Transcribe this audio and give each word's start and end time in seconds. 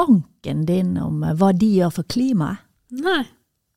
banken 0.00 0.64
din 0.68 0.96
om 1.00 1.22
eh, 1.24 1.36
hva 1.38 1.52
de 1.56 1.68
gjør 1.78 1.94
for 2.00 2.08
klimaet? 2.10 2.64
Nei, 2.90 3.22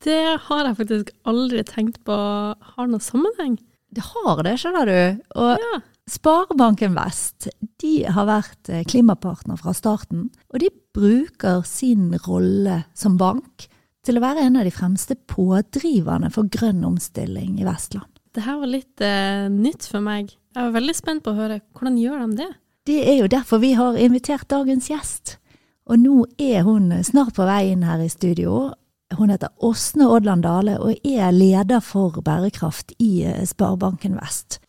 det 0.03 0.19
har 0.47 0.65
jeg 0.65 0.77
faktisk 0.79 1.11
aldri 1.29 1.61
tenkt 1.67 1.99
på 2.07 2.15
har 2.15 2.87
noen 2.89 3.03
sammenheng. 3.03 3.59
Det 3.93 4.01
har 4.09 4.41
det, 4.45 4.55
skjønner 4.61 4.89
du. 4.89 5.25
Og 5.37 5.57
Ja. 5.61 5.81
Sparebanken 6.09 6.97
Vest 6.97 7.45
de 7.79 7.93
har 8.11 8.25
vært 8.27 8.67
eh, 8.67 8.81
klimapartner 8.83 9.55
fra 9.55 9.71
starten, 9.71 10.25
og 10.51 10.59
de 10.59 10.67
bruker 10.93 11.61
sin 11.63 12.09
rolle 12.25 12.81
som 12.93 13.15
bank 13.17 13.69
til 14.03 14.19
å 14.19 14.23
være 14.25 14.43
en 14.43 14.57
av 14.59 14.67
de 14.67 14.73
fremste 14.75 15.15
pådriverne 15.31 16.27
for 16.33 16.49
grønn 16.51 16.83
omstilling 16.83 17.55
i 17.61 17.67
Vestland. 17.67 18.09
Det 18.35 18.43
her 18.43 18.59
var 18.59 18.67
litt 18.73 18.99
eh, 19.05 19.45
nytt 19.53 19.87
for 19.87 20.03
meg. 20.03 20.33
Jeg 20.51 20.59
var 20.67 20.75
veldig 20.75 20.97
spent 20.97 21.23
på 21.23 21.31
å 21.31 21.39
høre 21.39 21.61
hvordan 21.71 22.01
gjør 22.01 22.25
de 22.25 22.39
det? 22.41 22.49
Det 22.89 22.99
er 23.07 23.17
jo 23.21 23.31
derfor 23.31 23.63
vi 23.63 23.71
har 23.79 23.95
invitert 23.95 24.49
dagens 24.51 24.89
gjest. 24.91 25.37
Og 25.83 25.99
nå 25.99 26.21
er 26.39 26.63
hun 26.63 26.91
snart 27.03 27.35
på 27.35 27.43
vei 27.47 27.73
inn 27.73 27.83
her 27.83 27.99
i 27.99 28.11
studio. 28.11 28.71
Hun 29.17 29.33
heter 29.33 29.51
Åsne 29.67 30.07
Odland 30.15 30.45
Dale 30.47 30.77
og 30.79 30.95
er 31.03 31.33
leder 31.35 31.83
for 31.83 32.21
bærekraft 32.23 32.95
i 33.03 33.25
eh, 33.27 33.43
Sparebanken 33.45 34.15
Vest. 34.15 34.61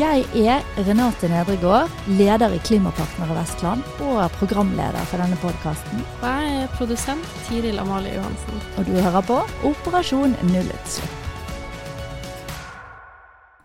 Jeg 0.00 0.24
er 0.40 0.64
Renate 0.86 1.28
Nedregård, 1.28 1.92
leder 2.16 2.56
i 2.56 2.60
Klimapartner 2.64 3.30
Vestland 3.36 3.86
og 4.02 4.22
programleder 4.40 5.06
for 5.12 5.22
denne 5.22 5.38
podkasten. 5.44 6.02
Og 6.22 6.26
jeg 6.26 6.58
er 6.64 6.74
produsent 6.74 7.34
Tiril 7.46 7.78
Amalie 7.78 8.16
Johansen. 8.16 8.66
Og 8.80 8.88
du 8.88 8.96
hører 8.98 9.28
på 9.28 9.40
Operasjon 9.68 10.34
nullutslipp. 10.50 11.18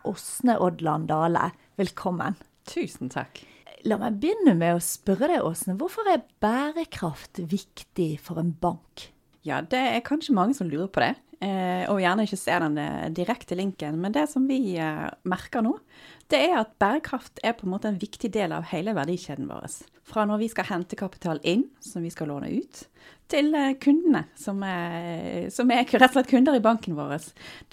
Åsne 0.08 0.60
Odland 0.62 1.10
Dale, 1.10 1.50
velkommen. 1.80 2.38
Tusen 2.70 3.10
takk. 3.10 3.48
La 3.88 3.96
meg 3.96 4.18
begynne 4.20 4.52
med 4.58 4.76
å 4.76 4.84
spørre 4.84 5.30
deg, 5.32 5.46
Åsne. 5.48 5.78
Hvorfor 5.80 6.10
er 6.12 6.26
bærekraft 6.44 7.40
viktig 7.48 8.18
for 8.20 8.42
en 8.42 8.50
bank? 8.52 9.06
Ja, 9.48 9.62
det 9.64 9.80
er 9.80 10.04
kanskje 10.04 10.36
mange 10.36 10.58
som 10.58 10.68
lurer 10.68 10.90
på 10.92 11.00
det, 11.06 11.14
eh, 11.40 11.86
og 11.88 12.02
gjerne 12.04 12.26
ikke 12.28 12.40
ser 12.42 12.66
den 12.66 12.76
eh, 12.84 13.06
direkte 13.16 13.56
linken. 13.56 13.96
Men 14.04 14.12
det 14.18 14.26
som 14.28 14.44
vi 14.50 14.76
eh, 14.76 15.06
merker 15.24 15.64
nå, 15.64 15.78
det 16.28 16.42
er 16.50 16.58
at 16.66 16.74
bærekraft 16.84 17.40
er 17.48 17.56
på 17.56 17.64
en 17.64 17.72
måte 17.78 17.88
en 17.88 18.02
viktig 18.02 18.34
del 18.36 18.58
av 18.58 18.68
hele 18.74 18.92
verdikjeden 18.98 19.48
vår. 19.48 19.78
Fra 20.08 20.26
når 20.28 20.42
vi 20.42 20.50
skal 20.52 20.68
hente 20.68 21.00
kapital 21.00 21.40
inn, 21.48 21.70
som 21.80 22.04
vi 22.04 22.12
skal 22.12 22.34
låne 22.34 22.52
ut, 22.58 22.84
til 23.32 23.56
kundene, 23.80 24.26
som 24.36 24.60
er, 24.68 25.48
som 25.54 25.72
er 25.72 25.88
rett 25.94 26.10
og 26.10 26.18
slett 26.18 26.34
kunder 26.34 26.60
i 26.60 26.66
banken 26.66 27.00
vår. 27.00 27.16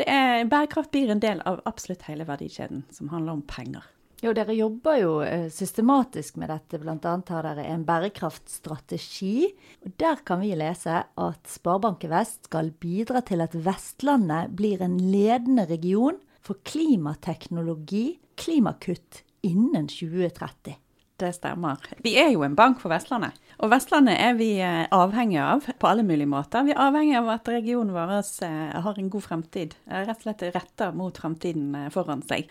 Er, 0.06 0.46
bærekraft 0.46 0.94
blir 0.94 1.10
en 1.10 1.26
del 1.26 1.42
av 1.42 1.58
absolutt 1.66 2.06
hele 2.06 2.28
verdikjeden, 2.30 2.86
som 2.94 3.10
handler 3.10 3.40
om 3.40 3.42
penger. 3.50 3.90
Jo, 4.24 4.30
dere 4.32 4.54
jobber 4.56 4.94
jo 4.96 5.16
eh, 5.20 5.50
systematisk 5.52 6.38
med 6.40 6.48
dette. 6.48 6.78
Blant 6.80 7.04
annet 7.04 7.28
har 7.34 7.44
dere 7.44 7.66
en 7.74 7.82
bærekraftstrategi. 7.84 9.50
Og 9.84 9.92
der 10.00 10.22
kan 10.24 10.40
vi 10.40 10.54
lese 10.56 11.02
at 11.04 11.50
Sparebanken 11.52 12.08
Vest 12.14 12.48
skal 12.48 12.70
bidra 12.80 13.20
til 13.28 13.44
at 13.44 13.52
Vestlandet 13.66 14.54
blir 14.56 14.80
en 14.80 14.96
ledende 15.12 15.66
region 15.68 16.16
for 16.40 16.56
klimateknologi, 16.64 18.16
klimakutt 18.40 19.20
innen 19.44 19.90
2030. 19.92 20.78
Det 21.20 21.30
stemmer. 21.36 21.84
Vi 22.00 22.16
er 22.16 22.32
jo 22.32 22.46
en 22.48 22.56
bank 22.56 22.80
for 22.80 22.94
Vestlandet. 22.94 23.36
Og 23.62 23.70
Vestlandet 23.70 24.18
er 24.18 24.34
vi 24.38 24.48
eh, 24.62 24.84
avhengig 24.94 25.38
av 25.42 25.66
på 25.78 25.88
alle 25.88 26.04
mulige 26.06 26.30
måter. 26.30 26.64
Vi 26.66 26.74
er 26.74 26.82
avhengig 26.82 27.16
av 27.20 27.30
at 27.36 27.50
regionen 27.52 27.94
vår 27.94 28.14
eh, 28.16 28.74
har 28.84 28.98
en 28.98 29.10
god 29.12 29.24
fremtid. 29.24 29.76
eh, 29.86 30.02
Rett 30.08 30.18
og 30.18 30.26
slett 30.26 30.42
retta 30.54 30.90
mot 30.96 31.16
fremtiden 31.18 31.76
foran 31.94 32.24
seg. 32.26 32.48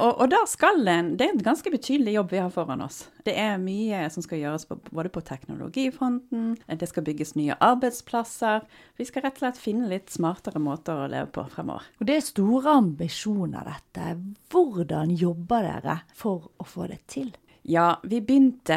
Og, 0.00 0.22
og 0.24 0.34
skal 0.48 0.82
Det 0.84 1.24
er 1.24 1.34
en 1.34 1.44
ganske 1.44 1.70
betydelig 1.70 2.16
jobb 2.16 2.32
vi 2.32 2.40
har 2.40 2.50
foran 2.54 2.84
oss. 2.84 3.06
Det 3.26 3.34
er 3.36 3.58
mye 3.58 4.04
som 4.12 4.22
skal 4.22 4.38
gjøres 4.38 4.66
på, 4.68 4.78
både 4.90 5.10
på 5.10 5.22
teknologifronten, 5.26 6.54
det 6.66 6.88
skal 6.88 7.04
bygges 7.06 7.34
nye 7.34 7.56
arbeidsplasser. 7.60 8.62
Vi 8.96 9.06
skal 9.08 9.26
rett 9.26 9.40
og 9.40 9.44
slett 9.44 9.58
finne 9.60 9.90
litt 9.90 10.12
smartere 10.14 10.62
måter 10.62 11.02
å 11.02 11.08
leve 11.10 11.32
på 11.34 11.46
fremover. 11.50 11.88
Og 11.98 12.06
det 12.06 12.20
er 12.20 12.28
store 12.28 12.76
ambisjoner, 12.78 13.66
dette. 13.66 14.14
Hvordan 14.52 15.10
jobber 15.18 15.66
dere 15.66 15.98
for 16.14 16.52
å 16.56 16.68
få 16.68 16.86
det 16.92 17.02
til? 17.10 17.34
Ja, 17.68 18.00
vi 18.02 18.20
begynte 18.20 18.76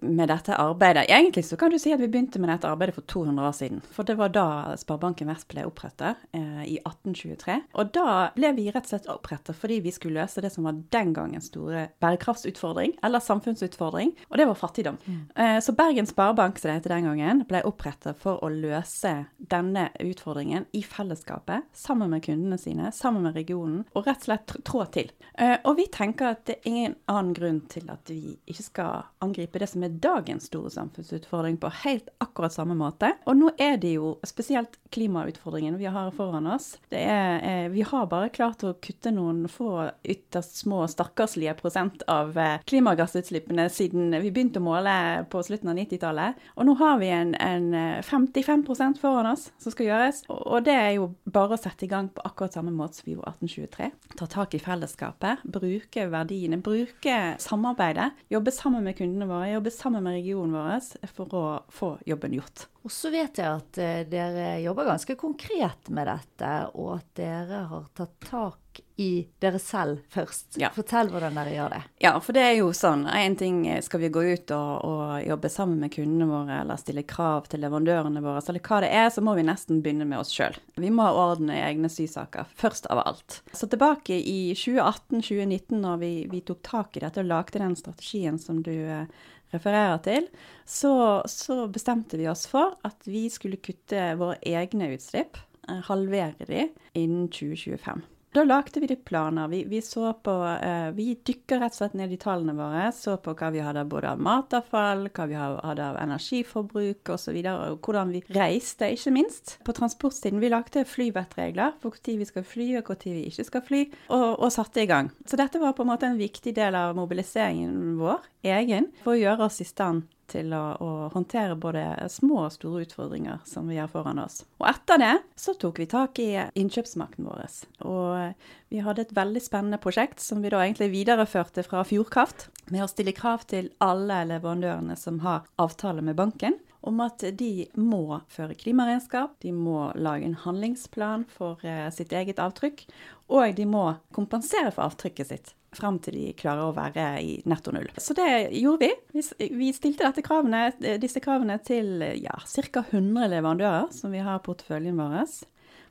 med 0.00 0.28
dette 0.28 0.54
arbeidet. 0.54 1.04
Egentlig 1.08 1.44
så 1.44 1.56
kan 1.56 1.70
du 1.70 1.78
si 1.82 1.90
at 1.90 1.98
vi 2.00 2.06
begynte 2.06 2.38
med 2.38 2.52
dette 2.52 2.68
arbeidet 2.70 2.94
for 2.94 3.02
200 3.10 3.48
år 3.48 3.54
siden. 3.56 3.80
For 3.82 4.06
det 4.06 4.14
var 4.14 4.30
da 4.30 4.44
Sparebanken 4.78 5.26
Vest 5.26 5.48
ble 5.50 5.64
opprettet, 5.66 6.20
eh, 6.30 6.60
i 6.70 6.76
1823. 6.86 7.56
Og 7.74 7.90
da 7.96 8.30
ble 8.36 8.52
vi 8.54 8.68
rett 8.70 8.86
og 8.86 8.92
slett 8.92 9.08
opprettet 9.10 9.58
fordi 9.58 9.80
vi 9.82 9.90
skulle 9.90 10.22
løse 10.22 10.44
det 10.44 10.52
som 10.54 10.68
var 10.68 10.78
den 10.94 11.10
gangens 11.16 11.48
store 11.50 11.88
bærekraftsutfordring, 11.98 12.94
eller 13.02 13.18
samfunnsutfordring, 13.18 14.14
og 14.30 14.38
det 14.38 14.46
var 14.46 14.60
fattigdom. 14.60 15.00
Eh, 15.34 15.58
så 15.58 15.74
Bergen 15.74 16.06
Sparebank, 16.06 16.58
som 16.58 16.70
det 16.70 16.76
het 16.76 16.88
den 16.94 17.10
gangen, 17.10 17.42
ble 17.48 17.64
opprettet 17.66 18.22
for 18.22 18.38
å 18.38 18.52
løse 18.54 19.26
denne 19.38 19.88
utfordringen 19.98 20.68
i 20.72 20.84
fellesskapet, 20.86 21.66
sammen 21.72 22.14
med 22.14 22.22
kundene 22.22 22.58
sine, 22.58 22.92
sammen 22.92 23.26
med 23.26 23.34
regionen, 23.34 23.82
og 23.96 24.06
rett 24.06 24.22
og 24.22 24.30
slett 24.30 24.56
trå 24.62 24.86
til. 24.94 25.10
Eh, 25.34 25.58
og 25.64 25.76
vi 25.82 25.90
tenker 25.90 26.36
at 26.36 26.46
det 26.46 26.60
er 26.60 26.70
ingen 26.70 26.96
annen 27.10 27.34
grunn 27.34 27.60
til 27.66 27.90
at 27.90 28.11
vi 28.12 28.36
ikke 28.46 28.66
skal 28.66 29.08
angripe 29.24 29.60
det 29.62 29.70
som 29.70 29.84
er 29.84 29.96
dagens 30.02 30.48
store 30.50 30.70
samfunnsutfordring 30.74 31.58
på 31.62 31.70
helt 31.82 32.10
akkurat 32.22 32.54
samme 32.54 32.76
måte. 32.78 33.14
Og 33.26 33.38
nå 33.38 33.52
er 33.60 33.78
det 33.82 33.96
jo 33.96 34.16
spesielt 34.26 34.78
klimautfordringen 34.92 35.78
vi 35.80 35.88
har 35.90 36.10
foran 36.16 36.46
oss. 36.52 36.76
Er, 36.90 37.40
eh, 37.40 37.68
vi 37.72 37.84
har 37.86 38.06
bare 38.10 38.28
klart 38.28 38.64
å 38.64 38.74
kutte 38.74 39.12
noen 39.14 39.46
få 39.48 39.90
ytterst 40.04 40.60
små 40.62 40.84
stakkarslige 40.90 41.54
prosent 41.58 42.04
av 42.12 42.36
eh, 42.38 42.58
klimagassutslippene 42.68 43.68
siden 43.72 44.12
vi 44.20 44.30
begynte 44.30 44.60
å 44.60 44.66
måle 44.66 44.94
på 45.32 45.42
slutten 45.46 45.72
av 45.72 45.78
90-tallet. 45.80 46.42
Og 46.56 46.68
nå 46.68 46.76
har 46.82 47.00
vi 47.00 47.08
en, 47.14 47.34
en 47.40 47.72
eh, 47.74 48.02
55% 48.04 49.00
foran 49.00 49.32
oss 49.32 49.48
som 49.62 49.74
skal 49.74 49.88
gjøres. 49.88 50.24
Og 50.28 50.64
det 50.66 50.76
er 50.76 50.90
jo 50.98 51.12
bare 51.24 51.56
å 51.56 51.60
sette 51.60 51.86
i 51.86 51.90
gang 51.90 52.10
på 52.12 52.24
akkurat 52.28 52.58
samme 52.58 52.74
måte 52.74 53.00
som 53.00 53.08
vi 53.08 53.16
gjorde 53.16 53.34
1823. 53.38 53.90
Ta 54.18 54.28
tak 54.28 54.54
i 54.54 54.62
fellesskapet, 54.62 55.44
bruke 55.44 56.06
verdiene, 56.12 56.60
bruke 56.62 57.18
samarbeidet. 57.42 58.01
Jobbe 58.32 58.52
sammen 58.54 58.84
med 58.86 58.96
kundene 58.98 59.28
våre, 59.30 59.50
jobbe 59.52 59.72
sammen 59.74 60.04
med 60.04 60.18
regionen 60.18 60.56
vår 60.56 61.08
for 61.16 61.36
å 61.38 61.44
få 61.72 61.90
jobben 62.08 62.36
gjort. 62.38 62.66
Og 62.82 62.92
så 62.94 63.12
vet 63.14 63.38
jeg 63.38 63.46
at 63.60 63.80
eh, 63.82 64.02
dere 64.10 64.56
jobber 64.64 64.88
ganske 64.90 65.16
konkret 65.20 65.92
med 65.94 66.08
dette, 66.10 66.52
og 66.74 66.96
at 66.98 67.12
dere 67.18 67.64
har 67.70 67.86
tatt 67.96 68.18
tak 68.26 68.61
i 69.02 69.26
dere 69.42 69.58
selv 69.58 70.02
først. 70.12 70.56
Ja. 70.60 70.70
Fortell 70.74 71.10
hvordan 71.10 71.36
dere 71.38 71.54
gjør 71.54 71.72
det. 71.74 71.80
Ja, 72.04 72.12
for 72.22 72.36
det 72.36 72.44
er 72.46 72.54
jo 72.58 72.70
sånn. 72.76 73.04
En 73.08 73.36
ting 73.38 73.64
skal 73.82 74.02
vi 74.04 74.12
gå 74.14 74.22
ut 74.22 74.52
og, 74.54 74.84
og 74.86 75.26
jobbe 75.26 75.50
sammen 75.52 75.82
med 75.82 75.92
kundene 75.94 76.28
våre, 76.30 76.60
eller 76.62 76.80
stille 76.80 77.04
krav 77.08 77.48
til 77.50 77.64
leverandørene 77.64 78.22
våre, 78.24 78.44
eller 78.52 78.64
hva 78.68 78.80
det 78.84 78.92
er, 78.94 79.10
så 79.14 79.24
må 79.24 79.34
vi 79.38 79.46
nesten 79.48 79.82
begynne 79.84 80.06
med 80.08 80.22
oss 80.22 80.32
sjøl. 80.34 80.56
Vi 80.78 80.92
må 80.94 81.06
ha 81.08 81.26
orden 81.26 81.50
i 81.52 81.60
egne 81.62 81.90
sysaker, 81.92 82.48
først 82.58 82.88
av 82.92 83.02
alt. 83.04 83.40
Så 83.56 83.68
tilbake 83.72 84.16
i 84.18 84.52
2018-2019, 84.58 85.78
når 85.82 86.02
vi, 86.02 86.14
vi 86.30 86.42
tok 86.46 86.62
tak 86.66 86.96
i 86.96 87.04
dette 87.04 87.22
og 87.22 87.30
lagde 87.30 87.62
den 87.62 87.76
strategien 87.78 88.38
som 88.40 88.62
du 88.64 88.72
eh, 88.72 89.06
refererer 89.52 90.00
til, 90.04 90.28
så, 90.64 90.94
så 91.28 91.66
bestemte 91.72 92.20
vi 92.20 92.28
oss 92.30 92.46
for 92.50 92.76
at 92.86 93.08
vi 93.08 93.26
skulle 93.32 93.60
kutte 93.62 94.12
våre 94.20 94.38
egne 94.46 94.92
utslipp, 94.94 95.38
eh, 95.68 95.82
halvere 95.88 96.48
de, 96.48 96.68
innen 96.98 97.28
2025. 97.32 98.04
Da 98.32 98.44
lagde 98.44 98.80
vi 98.80 98.86
litt 98.88 99.04
planer. 99.04 99.48
Vi, 99.48 99.64
vi 99.68 99.82
så 99.84 100.12
på 100.12 100.32
eh, 100.62 100.88
Vi 100.96 101.18
dykka 101.20 101.58
rett 101.60 101.74
og 101.74 101.80
slett 101.82 101.96
ned 102.00 102.14
i 102.14 102.18
tallene 102.20 102.54
våre. 102.56 102.86
Så 102.96 103.18
på 103.20 103.34
hva 103.36 103.50
vi 103.52 103.60
hadde 103.60 103.84
både 103.84 104.14
av 104.14 104.22
matavfall, 104.24 105.10
hva 105.12 105.26
vi 105.28 105.36
hadde 105.36 105.88
av 105.90 105.98
energiforbruk 106.00 107.12
osv. 107.12 107.36
Og, 107.42 107.60
og 107.74 107.84
hvordan 107.84 108.14
vi 108.14 108.22
reiste, 108.32 108.88
ikke 108.88 109.12
minst. 109.12 109.58
På 109.66 109.76
transportsiden. 109.76 110.40
Vi 110.40 110.48
lagde 110.52 110.86
flyvettregler 110.88 111.76
for 111.82 111.92
når 111.92 112.22
vi 112.22 112.30
skal 112.30 112.48
fly 112.48 112.70
og 112.80 112.88
når 112.88 113.04
vi 113.04 113.26
ikke 113.28 113.48
skal 113.50 113.66
fly, 113.68 113.82
og, 114.08 114.26
og 114.32 114.48
satte 114.54 114.80
i 114.80 114.88
gang. 114.88 115.12
Så 115.28 115.36
dette 115.36 115.60
var 115.60 115.76
på 115.76 115.84
en 115.84 115.92
måte 115.92 116.08
en 116.08 116.20
viktig 116.20 116.56
del 116.56 116.78
av 116.78 116.96
mobiliseringen 116.96 117.98
vår, 118.00 118.24
egen, 118.48 118.88
for 119.04 119.12
å 119.12 119.20
gjøre 119.20 119.50
oss 119.50 119.60
i 119.60 119.68
stand 119.68 120.08
til 120.32 120.52
å, 120.56 120.62
å 120.80 120.90
håndtere 121.12 121.56
både 121.60 121.84
små 122.12 122.46
og 122.46 122.54
store 122.54 122.86
utfordringer 122.86 123.42
som 123.48 123.68
vi 123.70 123.78
har 123.80 123.90
foran 123.92 124.22
oss. 124.22 124.42
Og 124.60 124.66
etter 124.70 125.00
det 125.02 125.12
så 125.38 125.54
tok 125.58 125.82
vi 125.82 125.88
tak 125.90 126.18
i 126.22 126.30
innkjøpsmakten 126.58 127.28
vår. 127.28 127.44
Og 127.88 128.72
vi 128.72 128.82
hadde 128.84 129.06
et 129.06 129.14
veldig 129.16 129.44
spennende 129.44 129.80
prosjekt 129.82 130.22
som 130.24 130.42
vi 130.42 130.52
da 130.52 130.62
egentlig 130.64 130.92
videreførte 130.94 131.64
fra 131.66 131.84
Fjordkraft, 131.86 132.48
med 132.72 132.84
å 132.84 132.90
stille 132.90 133.14
krav 133.16 133.46
til 133.50 133.72
alle 133.84 134.22
leverandørene 134.30 134.96
som 134.98 135.20
har 135.24 135.46
avtale 135.60 136.04
med 136.04 136.16
banken. 136.18 136.58
Om 136.82 136.98
at 137.04 137.22
de 137.38 137.68
må 137.78 138.18
føre 138.32 138.56
klimaregnskap, 138.58 139.36
de 139.44 139.52
må 139.54 139.92
lage 139.94 140.26
en 140.26 140.38
handlingsplan 140.42 141.28
for 141.30 141.62
eh, 141.62 141.86
sitt 141.94 142.10
eget 142.16 142.42
avtrykk, 142.42 142.82
og 143.30 143.54
de 143.54 143.66
må 143.70 143.84
kompensere 144.16 144.72
for 144.74 144.88
avtrykket 144.88 145.30
sitt 145.30 145.52
frem 145.76 145.98
til 146.04 146.16
de 146.18 146.32
klarer 146.38 146.68
å 146.68 146.76
være 146.76 147.06
i 147.24 147.34
netto 147.48 147.72
null. 147.74 147.88
Så 147.96 148.16
det 148.18 148.28
gjorde 148.58 148.88
vi. 148.88 149.22
Vi, 149.56 149.70
stilte 149.76 150.12
kravene, 150.24 150.66
disse 151.00 151.22
kravene 151.24 151.58
til 151.64 152.04
ja, 152.20 152.36
ca. 152.38 152.84
100 152.90 153.30
leverandører 153.32 153.92
som 153.94 154.12
vi 154.14 154.24
har 154.24 154.40
i 154.40 154.44
porteføljen 154.44 155.00
vår. 155.00 155.22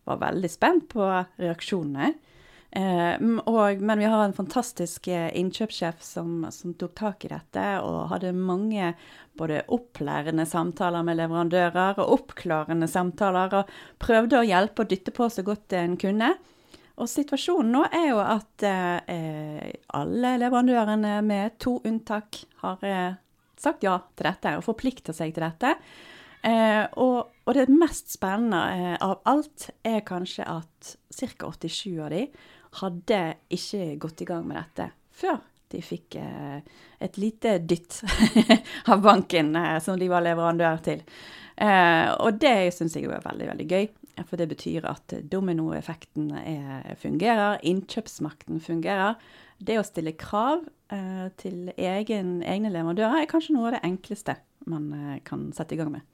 Var 0.10 0.22
veldig 0.26 0.52
spent 0.52 0.90
på 0.92 1.08
reaksjonene. 1.08 2.14
Eh, 2.72 3.18
og, 3.52 3.82
men 3.84 4.00
vi 4.00 4.08
har 4.08 4.22
en 4.24 4.36
fantastisk 4.36 5.10
eh, 5.12 5.28
innkjøpssjef 5.36 6.00
som, 6.06 6.46
som, 6.56 6.72
tok 6.80 6.94
tak 6.96 7.26
i 7.28 7.32
dette, 7.34 7.66
og 7.84 8.14
hadde 8.14 8.32
mange 8.32 8.94
både 9.40 9.66
opplærende 9.76 10.46
samtaler 10.48 11.04
med 11.04 11.20
leverandører 11.20 12.00
og 12.00 12.14
oppklarende 12.16 12.88
samtaler, 12.88 13.58
og 13.60 14.00
prøvde 14.00 14.40
å 14.40 14.48
hjelpe 14.48 14.86
og 14.86 14.94
dytte 14.94 15.12
på 15.16 15.28
så 15.28 15.44
godt 15.44 15.76
en 15.76 16.00
kunne. 16.00 16.32
Og 17.00 17.10
situasjonen 17.10 17.72
nå 17.74 17.84
er 17.88 18.08
jo 18.10 18.22
at 18.24 18.66
eh, 18.68 19.72
alle 19.96 20.36
leverandørene 20.42 21.18
med 21.26 21.58
to 21.62 21.78
unntak 21.88 22.42
har 22.64 22.84
eh, 22.88 23.20
sagt 23.62 23.86
ja 23.86 23.98
til 24.16 24.28
dette 24.28 24.56
og 24.58 24.66
forplikter 24.66 25.16
seg 25.16 25.36
til 25.36 25.46
dette. 25.48 25.76
Eh, 26.42 26.84
og, 26.98 27.32
og, 27.46 27.54
det 27.56 27.68
mest 27.70 28.12
spennende 28.16 28.62
eh, 28.74 28.98
av 28.98 29.22
alt 29.30 29.70
er 29.86 30.02
kanskje 30.06 30.48
at 30.50 30.96
ca. 31.14 31.52
87 31.54 32.02
av 32.02 32.10
de 32.12 32.26
hadde 32.82 33.22
ikke 33.54 33.96
gått 34.02 34.24
i 34.24 34.30
gang 34.30 34.46
med 34.48 34.58
dette 34.58 34.90
før 35.22 35.42
de 35.72 35.82
fikk 35.84 36.18
eh, 36.20 36.60
et 37.00 37.18
lite 37.22 37.58
dytt 37.64 38.02
av 38.92 39.02
banken 39.02 39.56
eh, 39.56 39.78
som 39.84 40.00
de 40.00 40.10
var 40.12 40.26
leverandør 40.26 40.82
til. 40.86 41.04
Eh, 41.56 42.08
og 42.18 42.40
det 42.42 42.72
syns 42.76 42.98
jeg 42.98 43.08
jo 43.08 43.14
er 43.16 43.24
veldig, 43.24 43.48
veldig 43.54 43.68
gøy. 43.70 43.88
For 44.28 44.40
det 44.40 44.50
betyr 44.52 44.86
at 44.90 45.14
dominoeffekten 45.32 46.32
fungerer, 47.00 47.62
innkjøpsmakten 47.68 48.60
fungerer. 48.64 49.16
Det 49.62 49.78
å 49.78 49.86
stille 49.86 50.14
krav 50.18 50.64
eh, 50.94 51.28
til 51.42 51.70
egen, 51.78 52.40
egne 52.42 52.72
leverandører 52.74 53.22
er 53.22 53.30
kanskje 53.30 53.56
noe 53.56 53.70
av 53.70 53.76
det 53.78 53.84
enkleste 53.88 54.38
man 54.70 54.88
eh, 54.96 55.20
kan 55.28 55.50
sette 55.56 55.76
i 55.76 55.82
gang 55.82 55.92
med. 55.94 56.08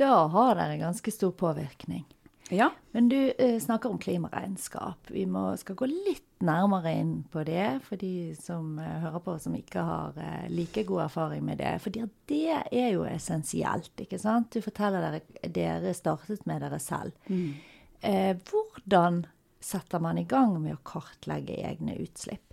Da 0.00 0.26
har 0.32 0.56
dere 0.58 0.80
ganske 0.80 1.12
stor 1.14 1.32
påvirkning. 1.38 2.06
Ja. 2.50 2.70
Men 2.90 3.08
du 3.08 3.32
eh, 3.38 3.58
snakker 3.62 3.90
om 3.90 3.98
klimaregnskap. 3.98 5.10
Vi 5.14 5.24
må, 5.26 5.56
skal 5.56 5.78
gå 5.78 5.86
litt 5.90 6.26
nærmere 6.42 6.92
inn 6.98 7.12
på 7.30 7.44
det 7.46 7.80
for 7.86 8.00
de 8.00 8.32
som 8.38 8.78
eh, 8.82 8.96
hører 9.04 9.22
på 9.24 9.36
som 9.42 9.54
ikke 9.56 9.84
har 9.86 10.18
eh, 10.18 10.46
like 10.50 10.84
god 10.88 11.04
erfaring 11.06 11.44
med 11.46 11.60
det. 11.62 11.76
For 11.84 11.94
det 11.94 12.58
er 12.72 12.88
jo 12.94 13.06
essensielt, 13.08 13.92
ikke 14.02 14.18
sant? 14.18 14.50
Du 14.54 14.64
forteller 14.64 15.06
dere 15.06 15.52
dere 15.54 15.94
startet 15.94 16.46
med 16.50 16.64
dere 16.64 16.80
selv. 16.82 17.14
Mm. 17.30 17.54
Eh, 18.00 18.34
hvordan 18.50 19.24
setter 19.60 20.02
man 20.02 20.18
i 20.18 20.26
gang 20.28 20.56
med 20.60 20.78
å 20.78 20.84
kartlegge 20.86 21.60
egne 21.68 21.98
utslipp? 22.00 22.49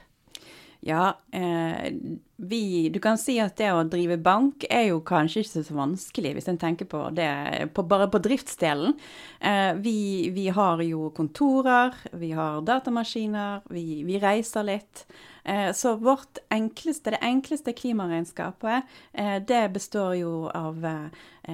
Ja, 0.79 1.17
eh, 1.31 1.93
vi 2.35 2.89
Du 2.89 2.99
kan 2.99 3.17
si 3.17 3.39
at 3.41 3.57
det 3.57 3.71
å 3.73 3.85
drive 3.89 4.17
bank 4.21 4.65
er 4.69 4.91
jo 4.91 4.99
kanskje 5.01 5.41
ikke 5.41 5.63
så 5.65 5.77
vanskelig, 5.77 6.35
hvis 6.37 6.49
en 6.51 6.59
tenker 6.61 6.85
på 6.85 7.01
det 7.17 7.71
på, 7.73 7.83
bare 7.83 8.07
på 8.13 8.21
driftsdelen. 8.21 8.93
Eh, 9.41 9.73
vi, 9.81 10.29
vi, 10.35 10.47
har 10.53 10.83
jo 10.85 11.09
kontorer, 11.17 11.97
vi 12.13 12.31
har 12.37 12.61
datamaskiner, 12.61 13.65
vi, 13.73 14.03
vi 14.05 14.21
reiser 14.21 14.69
litt. 14.69 15.07
Eh, 15.43 15.71
så 15.73 15.95
vårt 15.97 16.43
enkleste, 16.53 17.15
det 17.15 17.23
enkleste 17.25 17.73
klimaregnskapet, 17.73 18.85
eh, 19.13 19.37
det 19.41 19.63
består 19.73 20.13
jo 20.21 20.33
av 20.53 20.85
eh, 20.85 21.53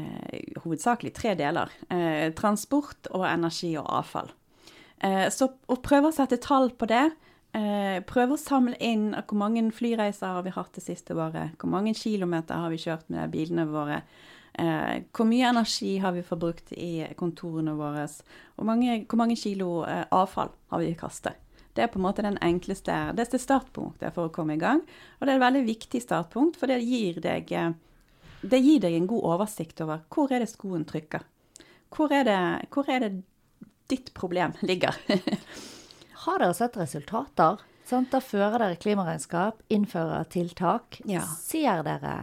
hovedsakelig 0.65 1.13
tre 1.15 1.37
deler. 1.39 1.71
Eh, 1.87 2.33
transport 2.35 3.07
og 3.13 3.27
energi 3.29 3.77
og 3.77 3.87
avfall. 3.87 4.33
så 5.35 5.49
å 5.67 5.75
prøve 5.83 6.07
å 6.07 6.15
sette 6.15 6.37
tall 6.39 6.69
på 6.79 6.87
det 6.87 7.09
Eh, 7.53 7.99
prøve 8.09 8.33
å 8.33 8.41
samle 8.41 8.77
inn 8.81 9.11
hvor 9.13 9.37
mange 9.37 9.61
flyreiser 9.77 10.39
har 10.39 10.45
vi 10.45 10.53
hatt 10.55 10.73
det 10.73 10.85
siste 10.85 11.13
året. 11.13 11.53
Hvor 11.61 11.69
mange 11.69 11.93
kilometer 11.97 12.57
har 12.63 12.73
vi 12.73 12.81
kjørt 12.81 13.11
med 13.13 13.29
bilene 13.33 13.67
våre. 13.69 14.01
Eh, 14.53 15.03
hvor 15.13 15.25
mye 15.29 15.49
energi 15.49 15.95
har 16.01 16.13
vi 16.13 16.25
forbrukt 16.25 16.73
i 16.77 17.05
kontorene 17.17 17.75
våre. 17.77 18.07
og 18.57 18.65
mange, 18.65 19.05
hvor 19.05 19.17
mange 19.17 19.35
kilo 19.35 19.83
eh, 19.85 20.05
avfall 20.11 20.49
har 20.69 20.79
vi 20.79 20.93
kastet. 20.93 21.37
Det 21.73 21.81
er 21.81 21.87
på 21.87 21.97
en 21.97 22.05
måte 22.05 22.21
den 22.21 22.37
enkleste, 22.37 23.15
det 23.17 23.25
startpunktet 23.33 24.13
for 24.13 24.29
å 24.29 24.33
komme 24.33 24.53
i 24.53 24.61
gang. 24.61 24.81
Og 25.19 25.25
det 25.25 25.33
er 25.33 25.39
et 25.39 25.45
veldig 25.47 25.63
viktig 25.65 26.01
startpunkt, 26.01 26.57
for 26.57 26.69
det 26.69 26.83
gir 26.85 27.17
deg, 27.21 27.51
eh, 27.51 27.71
det 28.41 28.61
gir 28.61 28.79
deg 28.79 28.93
en 28.93 29.07
god 29.07 29.23
oversikt 29.37 29.81
over 29.81 30.03
hvor 30.09 30.33
er 30.33 30.39
det 30.39 30.49
skoen 30.49 30.85
trykker. 30.85 31.25
Hvor 31.93 32.13
er 32.13 32.23
det, 32.25 32.41
hvor 32.73 32.89
er 32.89 32.99
det 32.99 33.23
ditt 33.89 34.13
problem 34.13 34.53
ligger? 34.61 34.97
Har 36.23 36.39
dere 36.39 36.55
sett 36.55 36.77
resultater? 36.77 37.61
Sant? 37.83 38.11
da 38.13 38.21
fører 38.23 38.61
dere 38.61 38.79
klimaregnskap, 38.79 39.59
innfører 39.67 40.23
tiltak. 40.31 41.01
Ja. 41.09 41.25
Ser 41.27 41.83
dere 41.83 42.13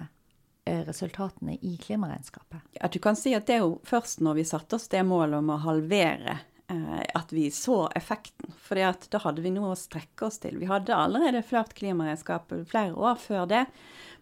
eh, 0.64 0.80
resultatene 0.86 1.58
i 1.60 1.74
klimaregnskapet? 1.82 2.64
At 2.80 2.96
du 2.96 3.00
kan 3.02 3.18
si 3.18 3.34
at 3.36 3.44
det 3.48 3.58
er 3.58 3.66
jo 3.66 3.74
først 3.84 4.22
når 4.24 4.40
vi 4.40 4.46
satte 4.48 4.78
oss 4.78 4.88
det 4.88 5.04
målet 5.04 5.42
om 5.42 5.52
å 5.52 5.60
halvere 5.66 6.38
eh, 6.72 7.02
at 7.14 7.34
vi 7.36 7.50
så 7.52 7.82
effekten. 7.96 8.54
For 8.56 8.80
da 8.80 9.20
hadde 9.26 9.44
vi 9.44 9.52
noe 9.52 9.74
å 9.74 9.78
strekke 9.78 10.30
oss 10.30 10.40
til. 10.40 10.56
Vi 10.62 10.70
hadde 10.70 10.96
allerede 10.96 11.44
ført 11.44 11.76
klimaregnskap 11.76 12.54
flere 12.72 12.96
år 12.96 13.20
før 13.20 13.44
det. 13.52 13.66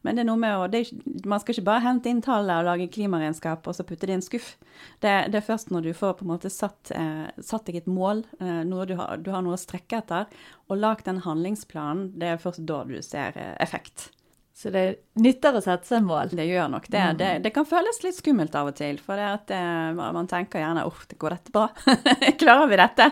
Men 0.06 0.16
det 0.16 0.22
er 0.22 0.28
noe 0.28 0.40
med 0.40 0.54
å, 0.56 0.66
er, 0.70 0.90
man 1.28 1.42
skal 1.42 1.56
ikke 1.56 1.66
bare 1.68 1.84
hente 1.84 2.10
inn 2.10 2.22
tallene 2.24 2.60
og 2.60 2.68
lage 2.68 2.90
klimaregnskap 2.94 3.66
og 3.66 3.76
så 3.76 3.86
putte 3.86 4.06
det 4.08 4.14
i 4.14 4.18
en 4.18 4.24
skuff. 4.24 4.52
Det, 5.02 5.10
det, 5.32 5.40
er 5.40 5.46
først 5.46 5.72
når 5.74 5.88
du 5.88 5.90
får 5.96 6.18
på 6.18 6.26
en 6.26 6.32
måte 6.32 6.52
satt, 6.52 6.92
eh, 6.94 7.26
satt 7.44 7.66
deg 7.68 7.80
et 7.82 7.90
mål, 7.90 8.24
eh, 8.38 8.62
du 8.68 8.94
har, 8.98 9.18
du 9.18 9.32
har, 9.34 9.42
noe 9.44 9.58
å 9.58 9.60
strekke 9.60 10.02
etter, 10.02 10.28
og 10.68 10.80
lagd 10.80 11.08
den 11.08 11.22
handlingsplanen, 11.24 12.12
det 12.20 12.34
er 12.34 12.42
først 12.42 12.64
da 12.68 12.84
du 12.88 12.96
ser 13.04 13.38
eh, 13.38 13.54
effekt. 13.64 14.10
Så 14.58 14.72
det 14.74 15.04
nytter 15.22 15.54
å 15.54 15.60
sette 15.62 15.86
seg 15.86 16.02
mål? 16.02 16.32
Det 16.34 16.42
gjør 16.48 16.70
nok 16.72 16.88
det. 16.90 16.98
Mm. 16.98 17.18
Det, 17.20 17.26
det, 17.44 17.50
kan 17.54 17.66
føles 17.68 18.00
litt 18.02 18.16
skummelt 18.16 18.56
av 18.58 18.72
og 18.72 18.74
til. 18.80 18.96
For 18.98 19.14
det 19.14 19.26
at 19.30 19.44
det, 19.52 19.58
eh, 19.58 19.98
man 20.16 20.26
tenker 20.26 20.58
gjerne 20.58 20.82
uff, 20.88 21.04
går 21.14 21.36
dette 21.36 21.52
bra? 21.54 21.68
Klarer 22.40 22.66
vi 22.66 22.78
dette? 22.80 23.06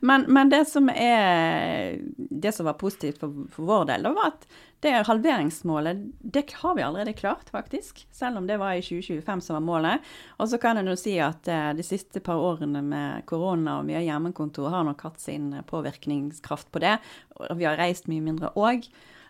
Men, 0.00 0.24
men, 0.32 0.48
det 0.48 0.62
som 0.70 0.88
er 0.88 1.98
det 2.16 2.54
som 2.56 2.64
var 2.64 2.78
positivt 2.80 3.20
for, 3.20 3.42
for 3.52 3.68
vår 3.68 3.90
del, 3.90 4.06
det 4.06 4.12
var 4.16 4.30
at 4.30 4.46
det 4.86 4.92
halveringsmålet 5.08 6.00
det 6.32 6.46
har 6.62 6.78
vi 6.78 6.84
allerede 6.86 7.12
klart, 7.18 7.50
faktisk. 7.52 8.00
Selv 8.08 8.40
om 8.40 8.46
det 8.48 8.56
var 8.62 8.78
i 8.78 8.80
2025 8.80 9.42
som 9.44 9.58
var 9.58 9.66
målet. 9.66 10.06
Og 10.40 10.48
så 10.48 10.60
kan 10.62 10.80
en 10.80 10.88
jo 10.88 10.94
si 10.96 11.18
at 11.20 11.50
eh, 11.52 11.74
de 11.76 11.84
siste 11.84 12.22
par 12.24 12.40
årene 12.40 12.80
med 12.80 13.26
korona 13.28 13.82
og 13.82 13.90
mye 13.90 14.00
hjemmekontor 14.06 14.72
har 14.72 14.88
nok 14.88 15.04
hatt 15.10 15.20
sin 15.20 15.52
påvirkningskraft 15.68 16.72
på 16.72 16.80
det. 16.86 16.94
Og 17.36 17.60
vi 17.60 17.68
har 17.68 17.76
reist 17.82 18.08
mye 18.08 18.24
mindre 18.24 18.54
òg. 18.56 18.88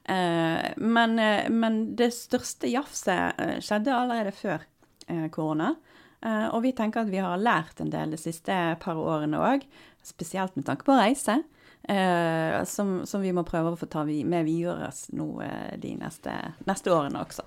Eh, 0.09 0.73
men, 0.77 1.19
eh, 1.19 1.51
men, 1.51 1.97
det 1.97 2.13
største 2.15 2.71
jafset 2.71 3.41
eh, 3.41 3.59
skjedde 3.59 3.95
allerede 3.95 4.33
før 4.35 4.65
korona. 5.31 5.77
Og 6.27 6.65
vi 6.65 6.73
tenker 6.75 7.05
at 7.05 7.11
vi 7.13 7.21
har 7.23 7.39
lært 7.39 7.79
en 7.79 7.91
del 7.93 8.11
de 8.11 8.19
siste 8.19 8.55
par 8.83 8.99
årene 8.99 9.39
òg, 9.39 9.63
spesielt 10.03 10.57
med 10.59 10.65
tanke 10.67 10.83
på 10.83 10.97
reise. 10.99 11.37
Som, 12.67 12.97
som, 13.07 13.23
vi 13.23 13.31
må 13.37 13.45
prøve 13.47 13.71
å 13.71 13.79
få 13.79 13.87
ta 13.87 14.03
med 14.03 14.49
videre 14.49 14.89
nå 15.15 15.29
de 15.79 15.93
neste, 16.01 16.35
neste 16.67 16.91
årene 16.91 17.23
også. 17.23 17.45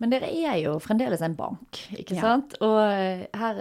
Men 0.00 0.14
dere 0.14 0.30
er 0.32 0.62
jo 0.62 0.78
fremdeles 0.80 1.20
en 1.26 1.36
bank, 1.36 1.82
ikke 1.92 2.16
ja. 2.16 2.22
sant? 2.24 2.56
Og 2.64 2.80
her 3.36 3.60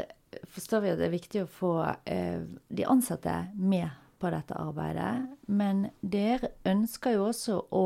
forstår 0.54 0.86
vi 0.86 0.94
at 0.94 1.04
det 1.04 1.10
er 1.10 1.16
viktig 1.18 1.44
å 1.44 1.52
få 1.52 1.74
de 2.08 2.88
ansatte 2.88 3.36
med 3.60 3.92
på 4.24 4.32
dette 4.32 4.56
arbeidet. 4.56 5.14
Men 5.52 5.90
dere 6.00 6.54
ønsker 6.64 7.18
jo 7.18 7.28
også 7.34 7.60
å 7.76 7.86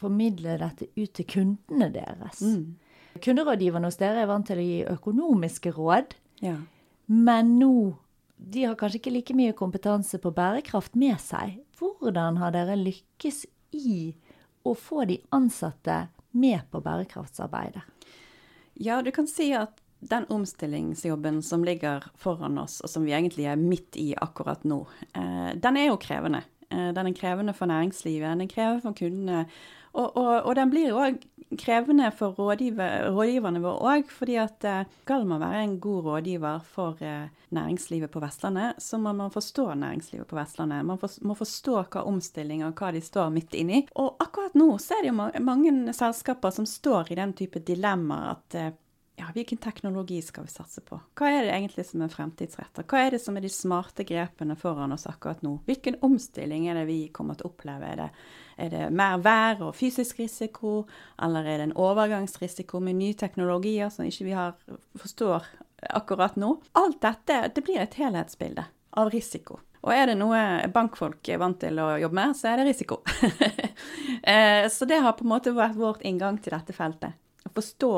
formidle 0.00 0.56
dette 0.60 0.88
ut 0.96 1.12
til 1.16 1.28
kundene 1.28 1.90
deres. 1.94 2.42
Mm. 2.42 2.76
Kunderådgiverne 3.24 3.88
hos 3.88 4.00
dere 4.00 4.24
er 4.24 4.30
vant 4.30 4.48
til 4.48 4.60
å 4.60 4.66
gi 4.66 4.80
økonomiske 4.92 5.72
råd, 5.76 6.16
ja. 6.44 6.56
men 7.08 7.56
nå 7.60 7.76
de 8.36 8.66
har 8.66 8.76
kanskje 8.76 9.00
ikke 9.00 9.14
like 9.14 9.36
mye 9.36 9.54
kompetanse 9.56 10.20
på 10.20 10.32
bærekraft 10.36 10.96
med 11.00 11.16
seg. 11.22 11.56
Hvordan 11.80 12.36
har 12.40 12.52
dere 12.52 12.76
lykkes 12.76 13.46
i 13.76 14.12
å 14.66 14.74
få 14.76 15.06
de 15.08 15.16
ansatte 15.34 16.06
med 16.36 16.66
på 16.70 16.82
bærekraftsarbeidet? 16.84 17.84
Ja, 18.76 19.00
du 19.00 19.08
kan 19.14 19.28
si 19.30 19.54
at 19.56 19.80
den 20.04 20.26
omstillingsjobben 20.28 21.40
som 21.42 21.64
ligger 21.64 22.04
foran 22.20 22.58
oss, 22.60 22.82
og 22.84 22.92
som 22.92 23.06
vi 23.06 23.14
egentlig 23.16 23.46
er 23.48 23.56
midt 23.56 23.96
i 23.96 24.10
akkurat 24.20 24.66
nå, 24.68 24.82
eh, 25.16 25.56
den 25.56 25.80
er 25.80 25.88
jo 25.88 25.96
krevende. 25.96 26.42
Eh, 26.68 26.92
den 26.92 27.06
er 27.06 27.16
krevende 27.16 27.54
for 27.56 27.70
næringslivet, 27.70 28.28
den 28.28 28.44
er 28.44 28.52
krevende 28.52 28.84
for 28.84 28.92
kundene. 28.92 29.46
Og, 29.96 30.12
og, 30.16 30.32
og, 30.44 30.52
den 30.58 30.70
blir 30.72 30.90
jo 30.90 31.00
òg 31.00 31.22
krevende 31.56 32.10
for 32.12 32.34
rådgiver, 32.36 33.06
rådgiverne 33.14 33.62
våre 33.62 33.92
òg, 33.94 34.10
fordi 34.12 34.34
at 34.42 34.64
eh, 34.66 34.88
skal 35.04 35.24
man 35.28 35.40
være 35.40 35.62
en 35.62 35.76
god 35.80 36.08
rådgiver 36.08 36.64
for 36.74 37.00
eh, 37.06 37.30
næringslivet 37.56 38.10
på 38.12 38.20
Vestlandet, 38.20 38.82
så 38.82 38.98
må 39.00 39.14
man 39.16 39.32
forstå 39.32 39.68
næringslivet 39.78 40.26
på 40.28 40.36
Vestlandet. 40.36 40.84
Man 40.84 40.98
må 41.00 41.36
forstå 41.38 41.78
hva 41.84 42.02
omstilling 42.10 42.64
og 42.66 42.74
hva 42.76 42.90
de 42.92 43.02
står 43.04 43.30
midt 43.32 43.54
inni. 43.56 43.84
Og 43.94 44.18
akkurat 44.20 44.58
nå 44.58 44.72
så 44.82 44.98
er 44.98 45.06
det 45.06 45.14
jo 45.14 45.44
mange 45.46 45.94
selskaper 45.96 46.52
som 46.52 46.66
står 46.68 47.14
i 47.14 47.20
den 47.22 47.36
type 47.38 47.62
dilemmaer 47.64 48.34
at 48.34 48.58
eh, 48.58 48.74
ja, 49.16 49.30
hvilken 49.32 49.58
teknologi 49.58 50.18
skal 50.22 50.44
vi 50.44 50.52
satse 50.52 50.82
på? 50.84 50.98
Hva 51.16 51.30
er 51.32 51.46
det 51.46 51.54
egentlig 51.54 51.86
som 51.88 52.02
er 52.04 52.12
fremtidsrettet? 52.12 52.84
Hva 52.88 53.00
er 53.06 53.14
det 53.16 53.20
som 53.22 53.36
er 53.38 53.46
de 53.46 53.50
smarte 53.52 54.04
grepene 54.04 54.56
foran 54.60 54.92
oss 54.92 55.08
akkurat 55.08 55.40
nå? 55.44 55.54
Hvilken 55.68 55.96
omstilling 56.04 56.68
er 56.68 56.76
det 56.80 56.86
vi 56.90 56.98
kommer 57.14 57.38
til 57.38 57.48
å 57.48 57.54
oppleve? 57.54 57.92
Er 57.92 58.02
det 58.02 58.10
er 58.56 58.70
det 58.72 58.86
mer 58.96 59.18
vær 59.20 59.60
og 59.66 59.74
fysisk 59.76 60.22
risiko, 60.22 60.86
eller 61.20 61.44
er 61.44 61.60
det 61.60 61.66
en 61.68 61.76
overgangsrisiko 61.76 62.80
med 62.80 62.96
nye 62.96 63.16
teknologier 63.18 63.90
som 63.92 64.08
ikke 64.08 64.24
vi 64.24 64.32
har, 64.32 64.54
forstår 64.96 65.44
akkurat 65.92 66.38
nå? 66.40 66.54
Alt 66.80 67.02
dette 67.04 67.42
det 67.52 67.64
blir 67.66 67.82
et 67.82 67.98
helhetsbilde 68.00 68.64
av 68.96 69.12
risiko. 69.12 69.60
Og 69.84 69.92
er 69.92 70.08
det 70.08 70.16
noe 70.18 70.40
bankfolk 70.72 71.28
er 71.28 71.42
vant 71.42 71.60
til 71.60 71.76
å 71.78 71.92
jobbe 72.00 72.16
med, 72.16 72.32
så 72.38 72.52
er 72.52 72.62
det 72.62 72.70
risiko. 72.72 73.02
Eh, 74.26 74.64
så 74.72 74.82
det 74.90 74.96
har 75.04 75.12
på 75.14 75.22
en 75.22 75.30
måte 75.30 75.52
vært 75.54 75.76
vårt 75.78 76.00
inngang 76.02 76.40
til 76.42 76.50
dette 76.50 76.74
feltet. 76.74 77.14
Å 77.46 77.50
forstå 77.54 77.90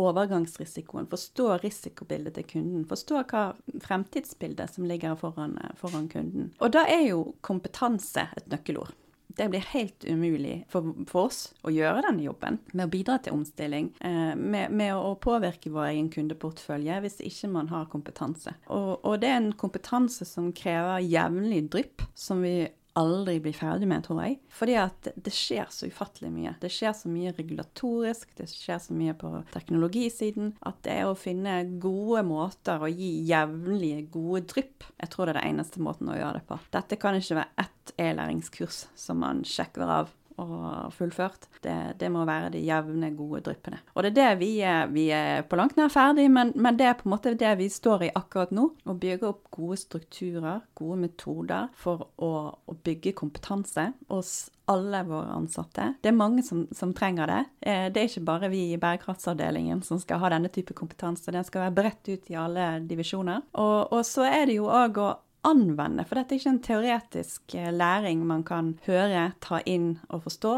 overgangsrisikoen, 0.00 1.06
forstå 1.10 1.60
risikobildet 1.62 2.38
til 2.38 2.48
kunden, 2.56 2.84
forstå 2.90 3.22
hva 3.30 3.44
fremtidsbildet 3.84 4.74
som 4.74 4.88
ligger 4.88 5.16
foran, 5.20 5.56
foran 5.78 6.10
kunden. 6.10 6.52
Og 6.58 6.74
da 6.74 6.86
er 6.90 7.08
jo 7.10 7.24
kompetanse 7.46 8.28
et 8.34 8.50
nøkkelord 8.50 8.94
det 9.36 9.48
blir 9.50 9.64
helt 9.72 10.04
umulig 10.06 10.64
for, 10.70 10.92
for, 11.08 11.28
oss 11.28 11.40
å 11.66 11.72
gjøre 11.74 12.04
denne 12.06 12.24
jobben 12.26 12.60
med 12.72 12.86
å 12.86 12.92
bidra 12.92 13.18
til 13.22 13.34
omstilling, 13.34 13.90
eh, 14.04 14.34
med, 14.38 14.70
med, 14.70 14.94
å 14.94 15.14
påvirke 15.20 15.72
vår 15.74 15.90
egen 15.90 16.10
kundeportfølje 16.14 17.00
hvis 17.04 17.20
ikke 17.26 17.50
man 17.56 17.70
har 17.72 17.88
kompetanse. 17.92 18.54
Og, 18.68 19.02
og 19.02 19.18
det 19.22 19.32
er 19.32 19.40
en 19.40 19.52
kompetanse 19.58 20.26
som 20.28 20.52
krever 20.54 21.02
jevnlig 21.02 21.64
drypp, 21.74 22.06
som 22.14 22.44
vi 22.44 22.60
aldri 22.98 23.38
bli 23.42 23.52
ferdig 23.54 23.88
med, 23.90 24.04
tror 24.06 24.20
jeg. 24.22 24.38
Fordi 24.54 24.76
at 24.78 25.08
det 25.14 25.32
skjer 25.34 25.70
så 25.74 25.88
ufattelig 25.90 26.30
mye. 26.34 26.54
Det 26.62 26.70
skjer 26.72 26.94
så 26.96 27.10
mye 27.10 27.34
regulatorisk, 27.34 28.30
det 28.38 28.48
skjer 28.50 28.80
så 28.82 28.96
mye 28.96 29.16
på 29.18 29.30
teknologisiden, 29.54 30.54
at 30.66 30.80
det 30.86 30.98
er 31.00 31.10
å 31.10 31.18
finne 31.18 31.56
gode 31.82 32.24
måter 32.28 32.82
å 32.82 32.90
gi 32.90 33.12
jevnlige 33.28 34.06
gode 34.14 34.44
drypp. 34.54 34.88
Jeg 35.00 35.12
tror 35.12 35.26
det 35.26 35.34
er 35.34 35.40
det 35.40 35.48
eneste 35.52 35.82
måten 35.84 36.12
å 36.12 36.18
gjøre 36.18 36.40
det 36.40 36.46
på. 36.50 36.60
Dette 36.74 37.00
kan 37.00 37.18
ikke 37.18 37.40
være 37.40 37.66
ett 37.66 37.96
e-læringskurs 38.00 38.84
som 38.98 39.20
man 39.22 39.42
sjekker 39.48 39.90
av 40.00 40.12
og 40.42 40.92
fullført. 40.94 41.48
Det, 41.62 41.74
det, 42.00 42.10
må 42.12 42.24
være 42.26 42.52
de 42.54 42.62
jevne, 42.64 43.10
gode 43.16 43.42
dryppene. 43.46 43.80
Og 43.94 44.04
det 44.04 44.12
er 44.12 44.16
det 44.18 44.30
vi 44.40 44.50
er, 44.66 44.88
vi 44.92 45.08
er 45.14 45.44
på 45.48 45.58
langt 45.58 45.76
nær 45.78 45.92
ferdig, 45.92 46.26
men, 46.32 46.52
men, 46.56 46.78
det 46.78 46.88
er 46.88 46.96
på 46.98 47.08
en 47.08 47.14
måte 47.14 47.34
det 47.38 47.52
vi 47.60 47.68
står 47.72 48.08
i 48.08 48.14
akkurat 48.14 48.54
nå. 48.54 48.70
Å 48.84 48.96
bygge 48.98 49.30
opp 49.30 49.46
gode 49.54 49.78
strukturer, 49.80 50.64
gode 50.78 50.98
metoder 51.04 51.70
for 51.78 52.08
å, 52.16 52.32
å 52.54 52.76
bygge 52.84 53.14
kompetanse 53.18 53.90
hos 54.10 54.34
alle 54.70 55.02
våre 55.04 55.34
ansatte. 55.36 55.90
Det 56.00 56.08
er 56.08 56.16
mange 56.16 56.42
som, 56.44 56.64
som, 56.72 56.94
trenger 56.96 57.28
det. 57.28 57.40
Eh, 57.68 57.86
det 57.92 58.00
er 58.00 58.08
ikke 58.08 58.28
bare 58.30 58.50
vi 58.52 58.62
i 58.72 58.80
bærekraftsavdelingen 58.80 59.82
som 59.84 60.00
skal 60.00 60.22
ha 60.22 60.32
denne 60.32 60.50
type 60.52 60.76
kompetanse. 60.76 61.32
Den 61.34 61.44
skal 61.44 61.66
være 61.66 61.76
bredt 61.76 62.08
ut 62.08 62.32
i 62.32 62.38
alle 62.40 62.78
divisjoner. 62.88 63.44
Og, 63.60 63.92
og 63.92 64.02
så 64.08 64.24
er 64.30 64.48
det 64.48 64.58
jo 64.58 64.70
òg 64.72 65.00
å 65.04 65.10
anvende. 65.48 66.06
For 66.08 66.18
dette 66.18 66.34
er 66.34 66.40
ikke 66.40 66.54
en 66.54 66.64
teoretisk 66.64 67.58
eh, 67.58 67.72
læring 67.74 68.24
man 68.26 68.44
kan 68.46 68.74
høre, 68.86 69.28
ta 69.44 69.60
inn 69.68 69.94
og 70.08 70.24
forstå. 70.28 70.54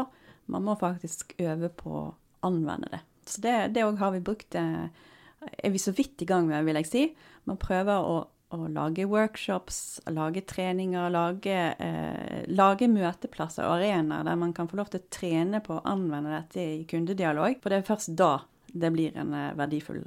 Man 0.53 0.65
må 0.67 0.77
faktisk 0.79 1.35
øve 1.43 1.69
på 1.75 1.93
å 2.01 2.07
anvende 2.47 2.91
det. 2.93 3.03
Så 3.27 3.43
det 3.43 3.83
òg 3.83 3.99
har 3.99 4.13
vi 4.15 4.23
brukt 4.23 4.55
eh, 4.55 4.87
er 5.57 5.71
vi 5.73 5.81
så 5.81 5.93
vidt 5.95 6.21
i 6.21 6.27
gang 6.29 6.47
med, 6.49 6.65
vil 6.67 6.79
jeg 6.81 6.89
si. 6.89 7.03
Man 7.47 7.59
prøver 7.61 8.03
å, 8.03 8.17
å 8.55 8.59
lage 8.71 9.07
workshops, 9.09 9.99
lage 10.13 10.43
treninger, 10.49 11.09
lage, 11.13 11.57
eh, 11.83 12.43
lage 12.49 12.89
møteplasser 12.91 13.67
og 13.67 13.77
arenaer 13.77 14.27
der 14.27 14.39
man 14.39 14.53
kan 14.55 14.69
få 14.71 14.79
lov 14.79 14.91
til 14.93 15.03
å 15.03 15.09
trene 15.13 15.61
på 15.63 15.77
å 15.77 15.85
anvende 15.87 16.35
dette 16.39 16.63
i 16.63 16.85
kundedialog. 16.89 17.59
For 17.61 17.73
det 17.73 17.81
er 17.81 17.89
først 17.91 18.15
da 18.19 18.37
det 18.73 18.91
blir 18.95 19.17
en 19.17 19.33
eh, 19.33 19.53
verdifull 19.57 20.03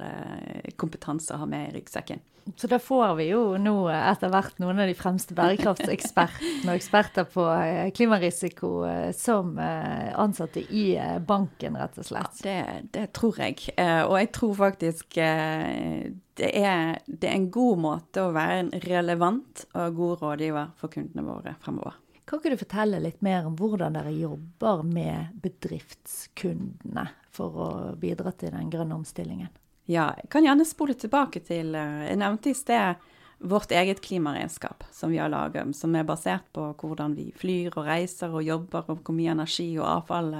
kompetanse 0.77 1.33
å 1.35 1.41
ha 1.41 1.49
med 1.49 1.69
i 1.69 1.79
ryggsekken. 1.79 2.21
Så 2.55 2.67
da 2.67 2.79
får 2.79 3.15
vi 3.15 3.27
jo 3.29 3.41
nå 3.61 3.75
etter 3.93 4.31
hvert 4.33 4.57
noen 4.61 4.81
av 4.81 4.89
de 4.89 4.95
fremste 4.97 5.35
bærekraftsekspertene 5.37 6.71
og 6.71 6.79
eksperter 6.79 7.27
på 7.29 7.45
eh, 7.53 7.91
klimarisiko 7.95 8.71
eh, 8.87 9.09
som 9.17 9.53
eh, 9.61 10.09
ansatte 10.19 10.63
i 10.73 10.85
banken, 11.27 11.77
rett 11.77 11.99
og 12.01 12.07
slett. 12.07 12.41
Det, 12.41 12.57
det, 12.95 13.07
tror 13.17 13.37
jeg. 13.43 13.59
Og 14.07 14.15
jeg 14.17 14.31
tror 14.35 14.55
faktisk 14.57 15.17
det 15.17 16.49
er, 16.49 16.97
det 17.05 17.27
er 17.29 17.35
en 17.35 17.49
god 17.53 17.81
måte 17.83 18.25
å 18.25 18.33
være 18.33 18.59
en 18.63 18.71
relevant 18.87 19.65
og 19.75 19.99
god 19.99 20.23
rådgiver 20.25 20.71
for 20.81 20.93
kundene 20.93 21.27
våre 21.27 21.55
fremover. 21.61 21.99
Kan 22.25 22.39
ikke 22.39 22.53
du 22.53 22.61
fortelle 22.61 22.99
litt 23.03 23.21
mer 23.25 23.47
om 23.49 23.55
hvordan 23.59 23.97
dere 23.97 24.13
jobber 24.13 24.83
med 24.87 25.33
bedriftskundene 25.43 27.07
for 27.33 27.63
å 27.65 27.71
bidra 27.99 28.33
til 28.35 28.53
den 28.55 28.69
grønne 28.71 28.99
omstillingen? 28.99 29.49
Ja, 29.89 30.11
jeg 30.19 30.29
kan 30.31 30.45
gjerne 30.45 30.67
spole 30.67 30.93
tilbake 30.95 31.41
til 31.43 31.73
eh, 31.75 32.05
Jeg 32.11 32.19
nevnte 32.21 32.51
i 32.51 32.55
sted 32.55 33.09
vårt 33.41 33.71
eget 33.73 34.03
klimaregnskap 34.05 34.83
som 34.93 35.09
vi 35.09 35.17
har 35.17 35.31
laget, 35.33 35.75
som 35.75 35.95
er 35.97 36.05
basert 36.05 36.45
på 36.53 36.67
hvordan 36.77 37.15
vi 37.17 37.31
flyr 37.33 37.73
og 37.73 37.87
reiser 37.89 38.29
og 38.29 38.45
jobber, 38.45 38.85
og 38.85 39.01
hvor 39.01 39.17
mye 39.17 39.33
energi 39.33 39.71
og 39.79 39.87
avfall 39.89 40.35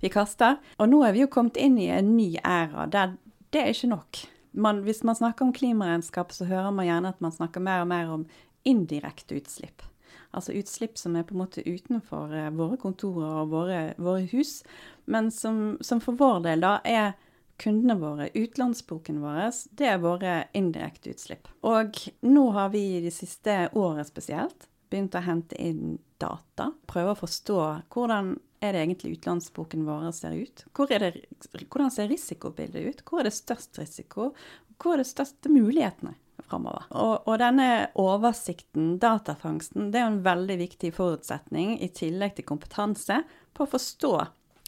vi 0.00 0.10
kaster. 0.12 0.56
Og 0.80 0.88
nå 0.88 1.02
er 1.04 1.12
vi 1.12 1.26
jo 1.26 1.32
kommet 1.32 1.60
inn 1.60 1.76
i 1.78 1.90
en 1.92 2.14
ny 2.16 2.30
æra 2.40 2.88
der 2.88 3.12
det 3.52 3.62
er 3.62 3.74
ikke 3.74 3.92
nok. 3.92 4.22
Man, 4.56 4.80
hvis 4.84 5.02
man 5.04 5.16
snakker 5.16 5.44
om 5.46 5.52
klimaregnskap, 5.52 6.32
så 6.32 6.48
hører 6.48 6.72
man 6.74 6.88
gjerne 6.88 7.12
at 7.12 7.20
man 7.24 7.32
snakker 7.32 7.62
mer 7.62 7.84
og 7.84 7.90
mer 7.92 8.10
om 8.12 8.24
indirekte 8.66 9.36
utslipp. 9.38 9.84
Altså 10.32 10.56
utslipp 10.56 10.98
som 10.98 11.16
er 11.16 11.26
på 11.26 11.36
en 11.36 11.42
måte 11.44 11.64
utenfor 11.66 12.34
eh, 12.34 12.50
våre 12.56 12.78
kontorer 12.80 13.42
og 13.42 13.52
våre, 13.54 13.80
våre 13.98 14.26
hus, 14.32 14.60
men 15.06 15.30
som, 15.30 15.76
som 15.80 16.02
for 16.02 16.18
vår 16.18 16.42
del 16.48 16.64
da 16.64 16.78
er 16.84 17.14
kundene 17.62 17.96
våre, 18.00 18.28
utlandsboken 18.34 19.20
vår, 19.22 19.44
det 19.78 19.88
er 19.88 20.02
våre 20.02 20.32
indirekte 20.56 21.14
utslipp. 21.14 21.48
Og 21.64 21.96
nå 22.26 22.48
har 22.56 22.72
vi 22.74 22.82
i 22.98 23.04
det 23.04 23.14
siste 23.16 23.70
året 23.72 24.10
spesielt 24.10 24.68
begynt 24.90 25.16
å 25.16 25.24
hente 25.24 25.56
inn 25.60 25.96
data. 26.20 26.70
Prøve 26.88 27.14
å 27.14 27.20
forstå 27.22 27.60
hvordan 27.92 28.34
er 28.64 28.72
det 28.72 28.82
egentlig 28.84 29.16
utlandsboken 29.18 29.86
vår 29.86 30.10
ser 30.16 30.36
ut? 30.36 30.64
Det, 30.90 31.10
hvordan 31.70 31.90
ser 31.92 32.08
risikobildet 32.12 32.86
ut? 32.86 33.02
Hvor 33.08 33.20
er 33.20 33.28
det 33.28 33.36
størst 33.36 33.80
risiko? 33.80 34.30
Hvor 34.76 34.96
er 34.96 35.02
det 35.02 35.10
største 35.10 35.52
mulighetene 35.52 36.16
framover? 36.48 36.86
Og, 36.94 37.26
og, 37.26 37.36
denne 37.42 37.68
oversikten, 38.00 38.96
datafangsten, 39.02 39.90
det 39.92 40.00
er 40.00 40.10
en 40.10 40.22
veldig 40.26 40.58
viktig 40.62 40.92
forutsetning 40.96 41.76
i 41.82 41.90
tillegg 41.94 42.36
til 42.36 42.48
kompetanse 42.48 43.22
på 43.56 43.64
å 43.64 43.70
forstå 43.70 44.12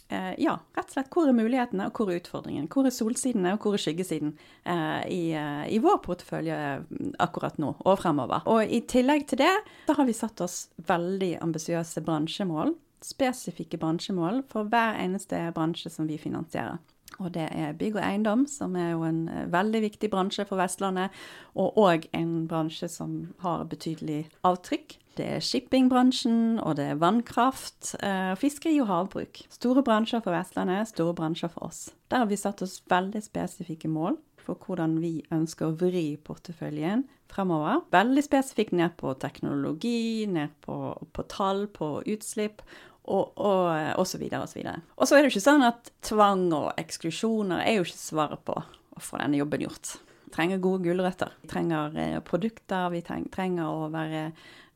eh, 0.09 0.33
ja, 0.41 0.57
rett 0.75 0.89
og 0.89 0.95
slett 0.95 1.11
hvor 1.13 1.29
er 1.29 1.37
mulighetene 1.37 1.87
og 1.89 1.95
hvor 1.99 2.11
er 2.11 2.19
utfordringene? 2.21 2.69
Hvor 2.73 2.89
er 2.89 2.95
solsidene 2.95 3.55
og 3.55 3.63
hvor 3.63 3.77
er 3.77 3.83
skyggesiden 3.83 4.35
eh, 4.63 5.01
i, 5.13 5.23
eh, 5.37 5.63
i, 5.71 5.79
vår 5.83 6.01
portefølje 6.05 6.59
mm, 6.83 7.15
akkurat 7.25 7.59
nå 7.61 7.73
og 7.79 7.99
fremover? 8.01 8.45
Og 8.51 8.63
i 8.65 8.81
tillegg 8.89 9.27
til 9.29 9.43
det, 9.43 9.55
da 9.87 9.97
har 9.97 10.09
vi 10.09 10.17
satt 10.17 10.41
oss 10.45 10.61
veldig 10.89 11.35
ambisiøse 11.45 12.03
bransjemål. 12.05 12.75
Spesifikke 13.05 13.79
bransjemål 13.79 14.43
for 14.51 14.67
hver 14.67 14.99
eneste 14.99 15.45
bransje 15.55 15.91
som 15.93 16.09
vi 16.09 16.19
finansierer. 16.19 16.81
Og 17.17 17.33
det 17.35 17.49
er 17.51 17.75
bygg 17.75 17.97
og 17.97 18.05
eiendom, 18.05 18.45
som 18.47 18.75
er 18.79 18.93
jo 18.93 19.03
en 19.07 19.25
eh, 19.27 19.45
veldig 19.51 19.81
viktig 19.89 20.11
bransje 20.13 20.45
for 20.47 20.61
Vestlandet, 20.61 21.15
og 21.59 21.77
òg 21.81 22.07
en 22.15 22.47
bransje 22.47 22.87
som 22.91 23.33
har 23.43 23.65
betydelig 23.71 24.27
avtrykk. 24.47 24.95
Det 25.19 25.25
er 25.27 25.43
shippingbransjen, 25.43 26.61
og 26.63 26.77
det 26.79 26.85
er 26.93 27.01
vannkraft, 27.01 27.95
eh, 27.99 28.31
fiskeri 28.39 28.77
og 28.79 28.87
havbruk. 28.87 29.41
Store 29.51 29.83
bransjer 29.83 30.23
for 30.23 30.31
Vestlandet, 30.31 30.93
store 30.93 31.17
bransjer 31.17 31.51
for 31.51 31.67
oss. 31.67 31.89
Der 32.07 32.23
har 32.23 32.29
vi 32.29 32.39
satt 32.39 32.63
oss 32.63 32.79
veldig 32.87 33.23
spesifikke 33.25 33.91
mål 33.91 34.15
for 34.39 34.55
hvordan 34.63 34.97
vi 35.03 35.19
ønsker 35.35 35.67
å 35.67 35.75
vri 35.77 36.13
porteføljen 36.23 37.03
fremover. 37.29 37.83
Veldig 37.93 38.23
spesifikt 38.25 38.73
ned 38.73 38.95
på 38.97 39.13
teknologi, 39.21 40.25
ned 40.29 40.55
på, 40.65 40.95
på 41.13 41.25
tall, 41.29 41.67
på 41.67 41.99
utslipp. 42.09 42.63
Og, 43.09 43.31
og, 43.41 43.63
og 43.97 44.05
så 44.05 44.19
videre 44.21 44.43
og 44.45 44.51
så 44.51 44.59
videre. 44.59 44.83
Og 44.99 45.09
så 45.09 45.17
er 45.17 45.23
det 45.25 45.31
ikke 45.31 45.41
sånn 45.41 45.65
at 45.65 45.89
tvang 46.05 46.43
og 46.53 46.67
eksklusjoner 46.77 47.63
er 47.65 47.79
jo 47.79 47.87
ikke 47.87 47.97
svaret 47.97 48.43
på 48.45 48.53
å 48.53 49.01
få 49.01 49.17
denne 49.17 49.39
jobben 49.39 49.65
gjort. 49.65 49.95
Vi 50.27 50.35
trenger 50.35 50.61
gode 50.61 50.85
gulrøtter. 50.85 51.33
Vi 51.41 51.49
trenger 51.49 51.95
eh, 51.97 52.19
produkter. 52.21 52.91
Vi 52.93 53.01
trenger 53.01 53.65
å 53.65 53.87
være 53.89 54.27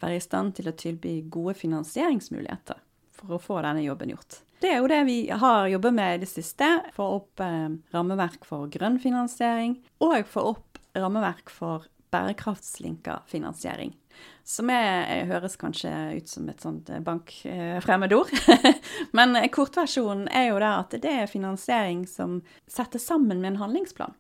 være 0.04 0.20
i 0.20 0.24
stand 0.24 0.56
til 0.58 0.70
å 0.70 0.76
tilby 0.78 1.22
gode 1.32 1.56
finansieringsmuligheter 1.60 2.82
for 3.14 3.36
å 3.38 3.42
få 3.42 3.62
denne 3.64 3.84
jobben 3.86 4.14
gjort. 4.14 4.42
Det 4.64 4.72
er 4.72 4.80
jo 4.80 4.92
det 4.92 5.02
vi 5.08 5.18
har 5.28 5.68
jobbet 5.72 5.96
med 5.96 6.16
i 6.16 6.22
det 6.24 6.30
siste. 6.32 6.68
Få 6.96 7.10
opp 7.18 7.44
eh, 7.44 7.72
rammeverk 7.96 8.48
for 8.48 8.70
grønn 8.72 9.00
finansiering, 9.04 9.78
og 10.04 10.30
få 10.30 10.46
opp 10.54 10.80
rammeverk 10.96 11.52
for 11.52 11.90
bærekraftslinka 12.14 13.24
finansiering. 13.28 13.96
Som 14.44 14.70
er, 14.74 15.24
høres 15.30 15.56
kanskje 15.60 15.92
ut 16.18 16.30
som 16.30 16.50
et 16.52 16.64
sånt 16.64 16.90
eh, 16.92 17.04
bankfremmedord. 17.04 18.34
Men 19.18 19.38
kortversjonen 19.54 20.28
er 20.28 20.50
jo 20.50 20.60
det 20.64 20.74
at 20.74 20.98
det 21.06 21.16
er 21.24 21.32
finansiering 21.32 22.04
som 22.10 22.42
settes 22.68 23.08
sammen 23.08 23.40
med 23.40 23.54
en 23.54 23.62
handlingsplan. 23.64 24.16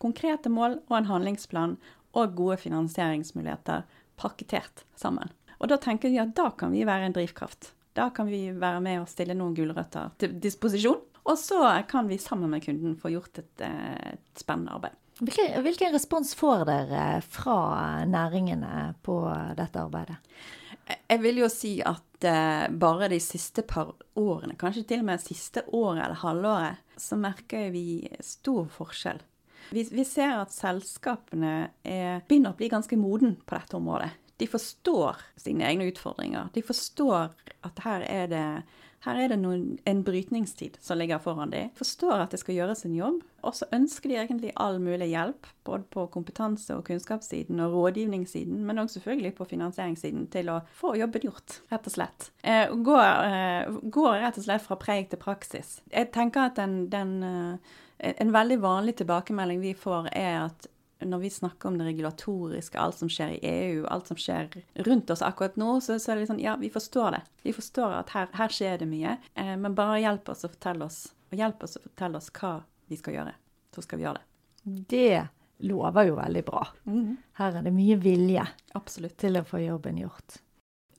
Konkrete 0.00 0.52
mål 0.52 0.80
og 0.88 0.98
en 0.98 1.10
handlingsplan 1.10 1.76
og 2.16 2.36
gode 2.36 2.58
finansieringsmuligheter 2.64 3.84
pakketert 4.16 4.84
sammen. 4.96 5.32
Og 5.60 5.70
da 5.72 5.78
tenker 5.80 6.12
vi 6.12 6.20
at 6.20 6.34
da 6.36 6.50
kan 6.56 6.72
vi 6.72 6.84
være 6.88 7.08
en 7.08 7.16
drivkraft. 7.16 7.72
Da 7.96 8.10
kan 8.12 8.28
vi 8.28 8.50
være 8.52 8.80
med 8.84 9.02
og 9.02 9.08
stille 9.08 9.36
noen 9.36 9.56
gulrøtter 9.56 10.12
til 10.20 10.36
disposisjon. 10.40 11.00
Og 11.26 11.38
så 11.40 11.58
kan 11.88 12.08
vi 12.08 12.20
sammen 12.22 12.52
med 12.52 12.64
kunden 12.64 12.94
få 13.00 13.10
gjort 13.14 13.40
et, 13.40 13.60
eh, 13.64 14.12
et 14.12 14.38
spennende 14.38 14.76
arbeid. 14.76 14.94
Hvilken, 15.16 15.62
hvilken 15.64 15.94
respons 15.96 16.34
får 16.36 16.66
dere 16.68 17.04
fra 17.24 17.60
næringene 18.04 18.94
på 19.06 19.20
dette 19.56 19.80
arbeidet? 19.80 20.18
Jeg 20.86 21.22
vil 21.22 21.40
jo 21.40 21.48
si 21.50 21.78
at 21.82 22.26
uh, 22.28 22.66
bare 22.78 23.08
de 23.10 23.18
siste 23.22 23.64
par 23.66 23.94
årene, 24.14 24.58
kanskje 24.60 24.84
til 24.86 25.02
og 25.02 25.08
med 25.08 25.24
siste 25.24 25.64
året 25.74 26.04
eller 26.04 26.20
halvåret, 26.20 26.84
så 27.00 27.16
merker 27.18 27.72
vi 27.74 28.04
stor 28.22 28.68
forskjell 28.76 29.24
vi, 29.70 29.88
vi 29.90 30.04
ser 30.04 30.40
at 30.40 30.54
selskapene 30.54 31.54
er, 31.82 32.22
begynner 32.28 32.54
å 32.54 32.58
bli 32.58 32.70
ganske 32.72 32.98
moden 32.98 33.36
på 33.46 33.56
dette 33.56 33.78
området. 33.78 34.12
De 34.36 34.48
forstår 34.50 35.22
sine 35.40 35.64
egne 35.66 35.88
utfordringer. 35.90 36.50
De 36.54 36.62
forstår 36.64 37.32
at 37.66 37.84
her 37.86 38.04
er 38.04 38.26
det, 38.30 38.46
her 39.04 39.18
er 39.20 39.30
det 39.30 39.38
noen, 39.38 39.76
en 39.86 40.02
brytningstid 40.06 40.78
som 40.82 40.98
ligger 40.98 41.20
foran 41.22 41.52
dem. 41.52 41.70
Forstår 41.78 42.24
at 42.24 42.34
det 42.34 42.40
skal 42.40 42.56
gjøres 42.56 42.84
en 42.88 42.96
jobb. 42.96 43.20
Og 43.46 43.54
så 43.54 43.68
ønsker 43.76 44.10
de 44.10 44.18
egentlig 44.18 44.50
all 44.58 44.80
mulig 44.82 45.10
hjelp, 45.12 45.46
både 45.66 45.86
på 45.94 46.06
kompetanse- 46.10 46.74
og 46.74 46.84
kunnskapssiden 46.88 47.60
og 47.62 47.76
rådgivningssiden, 47.76 48.64
men 48.66 48.82
òg 48.82 48.90
selvfølgelig 48.90 49.34
på 49.38 49.46
finansieringssiden, 49.52 50.26
til 50.32 50.50
å 50.50 50.60
få 50.74 50.96
jobben 50.98 51.28
gjort, 51.28 51.60
rett 51.70 51.86
og 51.86 51.94
slett. 51.94 52.30
Eh, 52.42 52.72
går, 52.74 53.04
eh, 53.30 53.80
går, 53.84 54.12
rett 54.24 54.40
og 54.40 54.48
slett 54.48 54.66
fra 54.66 54.78
preik 54.80 55.12
til 55.12 55.22
praksis. 55.22 55.80
Jeg 55.92 56.10
tenker 56.16 56.48
at 56.50 56.56
den, 56.56 56.88
den 56.90 57.18
eh, 57.22 57.74
En 57.96 58.28
veldig 58.28 58.58
vanlig 58.60 58.92
tilbakemelding 58.98 59.62
vi 59.62 59.70
får, 59.72 60.10
er 60.12 60.34
at 60.50 60.66
når 61.04 61.18
vi 61.18 61.30
snakker 61.30 61.68
om 61.68 61.78
det 61.78 61.84
regulatoriske, 61.90 62.78
alt 62.80 62.98
som 62.98 63.10
skjer 63.12 63.34
i 63.36 63.40
EU, 63.50 63.84
alt 63.92 64.08
som 64.08 64.16
skjer 64.16 64.48
rundt 64.86 65.10
oss 65.12 65.22
akkurat 65.22 65.58
nå, 65.60 65.80
så, 65.84 65.98
så 66.00 66.12
er 66.12 66.16
det 66.16 66.22
litt 66.24 66.32
sånn 66.32 66.44
Ja, 66.44 66.56
vi 66.60 66.70
forstår 66.72 67.18
det. 67.18 67.22
Vi 67.44 67.52
forstår 67.56 67.98
at 67.98 68.14
her, 68.16 68.30
her 68.36 68.52
skjer 68.52 68.80
det 68.80 68.88
mye. 68.88 69.18
Eh, 69.34 69.54
men 69.60 69.76
bare 69.76 70.00
hjelp 70.00 70.32
oss 70.32 70.46
å 70.46 70.52
fortelle 70.52 70.88
oss, 70.88 71.02
og 71.30 71.36
hjelp 71.40 71.66
oss 71.66 71.76
å 71.76 71.84
fortelle 71.84 72.22
oss 72.22 72.30
hva 72.40 72.54
vi 72.88 73.00
skal 73.00 73.18
gjøre. 73.18 73.36
Så 73.76 73.84
skal 73.84 74.00
vi 74.00 74.06
gjøre 74.06 74.22
det. 74.22 74.86
Det 74.88 75.66
lover 75.68 76.08
jo 76.08 76.16
veldig 76.16 76.44
bra. 76.46 76.64
Her 77.40 77.60
er 77.60 77.64
det 77.64 77.72
mye 77.76 77.96
vilje 78.00 78.44
Absolutt. 78.76 79.16
til 79.20 79.38
å 79.40 79.44
få 79.46 79.60
jobben 79.62 80.00
gjort. 80.00 80.40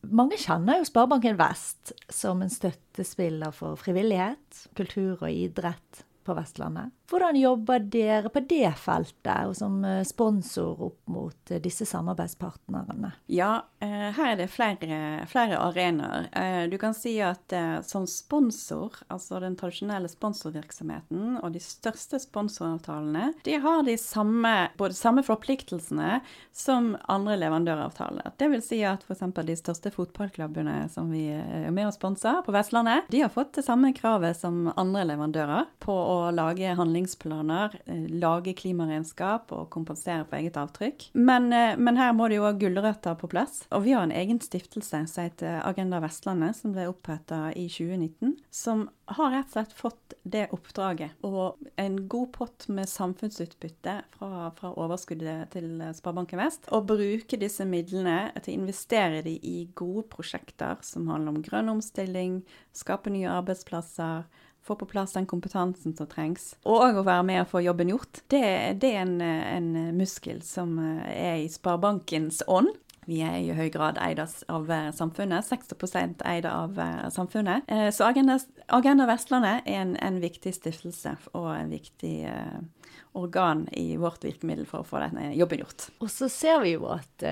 Mange 0.08 0.38
kjenner 0.40 0.80
jo 0.80 0.88
Sparebanken 0.88 1.38
Vest 1.40 1.92
som 2.14 2.42
en 2.42 2.54
støttespiller 2.54 3.52
for 3.56 3.80
frivillighet, 3.82 4.68
kultur 4.78 5.18
og 5.18 5.30
idrett 5.32 6.04
på 6.24 6.36
Vestlandet. 6.38 6.94
Hvordan 7.08 7.36
jobber 7.36 7.80
dere 7.80 8.28
på 8.30 8.42
det 8.44 8.68
feltet, 8.84 9.48
og 9.48 9.54
som 9.56 9.80
eh, 9.88 10.04
sponsor 10.04 10.82
opp 10.90 11.08
mot 11.08 11.52
eh, 11.52 11.62
disse 11.64 11.86
samarbeidspartnerne? 11.88 13.14
Ja, 13.32 13.62
eh, 13.80 14.10
her 14.12 14.34
er 14.34 14.42
det 14.42 14.50
flere, 14.52 14.98
flere 15.32 15.62
arenaer. 15.70 16.28
Du 16.68 16.76
kan 16.82 16.96
si 16.96 17.14
at 17.24 17.54
som 17.88 18.04
sponsor, 18.10 18.98
altså 19.14 19.40
den 19.40 19.56
tradisjonelle 19.58 20.10
sponsorvirksomheten 20.12 21.38
og 21.40 21.54
de 21.56 21.62
største 21.64 22.20
sponsoravtalene, 22.22 23.32
de 23.46 23.56
har 23.64 23.86
de 23.88 23.96
samme, 24.00 24.54
både 24.78 24.98
samme 24.98 25.24
forpliktelsene 25.26 26.20
som 26.52 26.92
andre 27.08 27.38
leverandøravtaler. 27.40 28.34
Det 28.38 28.52
vil 28.52 28.64
si 28.66 28.82
at 28.88 29.06
f.eks. 29.08 29.24
de 29.48 29.58
største 29.60 29.94
fotballklubbene 29.96 30.76
som 30.92 31.12
vi 31.14 31.30
er 31.32 31.72
med 31.72 31.88
og 31.88 31.96
sponser 31.96 32.44
på 32.46 32.56
Vestlandet, 32.56 33.08
de 33.14 33.24
har 33.24 33.34
fått 33.34 33.56
det 33.58 33.66
samme 33.68 33.94
kravet 33.96 34.38
som 34.40 34.68
andre 34.76 35.08
leverandører 35.08 35.72
på 35.84 35.96
å 35.96 36.20
lage 36.36 36.76
handlingsplaner, 36.98 37.82
eh, 37.86 38.08
lage 38.10 38.54
klimaregnskap 38.54 39.52
og 39.52 39.70
kompensere 39.70 40.26
for 40.26 40.38
eget 40.38 40.58
avtrykk. 40.58 41.12
Men, 41.14 41.54
eh, 41.54 41.78
men 41.78 41.98
her 41.98 42.14
må 42.14 42.28
det 42.28 42.38
jo 42.38 42.44
ha 42.44 42.52
gulrøtter 42.52 43.18
på 43.18 43.30
plass. 43.30 43.68
Og 43.72 43.84
vi 43.84 43.92
har 43.92 44.04
en 44.04 44.12
egen 44.12 44.40
stiftelse 44.40 45.08
som 45.08 45.24
heter 45.24 45.62
Agenda 45.64 46.00
Vestlandet, 46.00 46.56
som 46.56 46.74
ble 46.74 46.88
oppretta 46.88 47.54
i 47.56 47.68
2019, 47.68 48.38
som 48.50 48.90
har 49.08 49.32
rett 49.32 49.46
og 49.46 49.52
slett 49.52 49.74
fått 49.74 50.14
det 50.24 50.50
oppdraget. 50.52 51.12
Og 51.24 51.58
en 51.78 52.08
god 52.08 52.32
pott 52.34 52.68
med 52.68 52.88
samfunnsutbytte 52.88 54.02
fra, 54.18 54.52
fra 54.52 54.74
overskuddet 54.74 55.52
til 55.52 55.82
Sparebanken 55.94 56.40
Vest. 56.40 56.68
Og 56.72 56.88
bruke 56.88 57.38
disse 57.38 57.64
midlene 57.66 58.32
til 58.42 58.54
å 58.54 58.60
investere 58.60 59.24
de 59.24 59.40
i 59.44 59.70
gode 59.76 60.08
prosjekter 60.10 60.78
som 60.82 61.08
handler 61.08 61.36
om 61.36 61.42
grønn 61.42 61.70
omstilling, 61.70 62.44
skape 62.74 63.10
nye 63.10 63.30
arbeidsplasser 63.30 64.26
få 64.68 64.76
på 64.80 64.88
plass 64.90 65.16
den 65.16 65.28
kompetansen 65.30 65.96
som 65.98 66.10
trengs, 66.12 66.52
og 66.68 67.00
å 67.00 67.06
være 67.06 67.26
med 67.28 67.44
og 67.44 67.52
få 67.54 67.64
jobben 67.66 67.94
gjort, 67.94 68.22
det, 68.34 68.44
det 68.82 68.92
er 68.96 69.06
en, 69.06 69.22
en, 69.22 69.72
muskel 69.98 70.42
som 70.46 70.78
er 70.80 71.44
i 71.44 71.48
Sparebankens 71.52 72.44
ånd. 72.48 72.74
Vi 73.08 73.22
er 73.24 73.38
i 73.40 73.54
høy 73.56 73.70
grad 73.72 73.96
eid 74.04 74.20
av 74.20 74.68
samfunnet. 74.98 75.48
60% 75.48 76.26
eid 76.28 76.44
av 76.50 76.76
samfunnet. 77.16 77.70
Så 77.96 78.04
Agenda, 78.04 78.36
Agenda 78.76 79.06
Vestlandet 79.08 79.64
er 79.64 79.80
en, 79.86 79.94
en, 80.04 80.18
viktig 80.20 80.52
stiftelse 80.58 81.14
og 81.32 81.48
en 81.54 81.72
viktig 81.72 82.18
organ 83.16 83.64
i 83.72 83.96
vårt 83.96 84.28
virkemiddel 84.28 84.68
for 84.68 84.84
å 84.84 84.90
få 84.90 85.00
denne 85.06 85.30
jobben 85.40 85.64
gjort. 85.64 85.88
Og 86.04 86.12
så 86.12 86.28
ser 86.28 86.60
vi 86.66 86.76
jo 86.76 86.90
at 86.92 87.24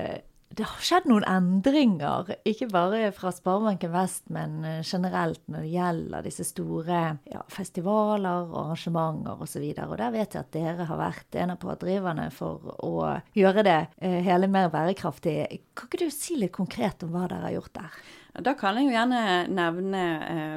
det 0.56 0.64
har 0.64 0.84
skjedd 0.84 1.08
noen 1.10 1.24
endringer, 1.28 2.30
ikke 2.46 2.68
bare 2.70 3.10
fra 3.16 3.32
Sparebanken 3.34 3.92
Vest, 3.92 4.24
men 4.32 4.60
generelt 4.86 5.42
når 5.50 5.64
det 5.66 5.72
gjelder 5.72 6.26
disse 6.26 6.46
store 6.48 7.00
ja, 7.28 7.42
festivaler, 7.52 8.46
arrangementer 8.46 9.42
osv. 9.42 9.64
Og, 9.66 9.74
så 9.76 9.88
og 9.88 9.96
der 10.00 10.14
vet 10.14 10.36
jeg 10.36 10.46
at 10.46 10.52
dere 10.54 10.86
har 10.88 11.00
vært 11.00 11.40
en 11.42 11.52
av 11.56 11.60
pådriverne 11.62 12.28
for 12.34 12.76
å 12.86 12.94
gjøre 13.36 13.66
det 13.66 13.80
eh, 13.98 14.20
hele 14.26 14.48
mer 14.52 14.70
bærekraftig. 14.72 15.36
Kan 15.76 15.90
ikke 15.90 16.06
du 16.06 16.14
si 16.14 16.38
litt 16.40 16.54
konkret 16.56 17.04
om 17.04 17.12
hva 17.12 17.26
dere 17.26 17.50
har 17.50 17.58
gjort 17.58 17.74
der? 17.80 18.00
Da 18.44 18.52
kan 18.58 18.76
jeg 18.76 18.88
jo 18.88 18.92
gjerne 18.92 19.20
nevne 19.48 20.02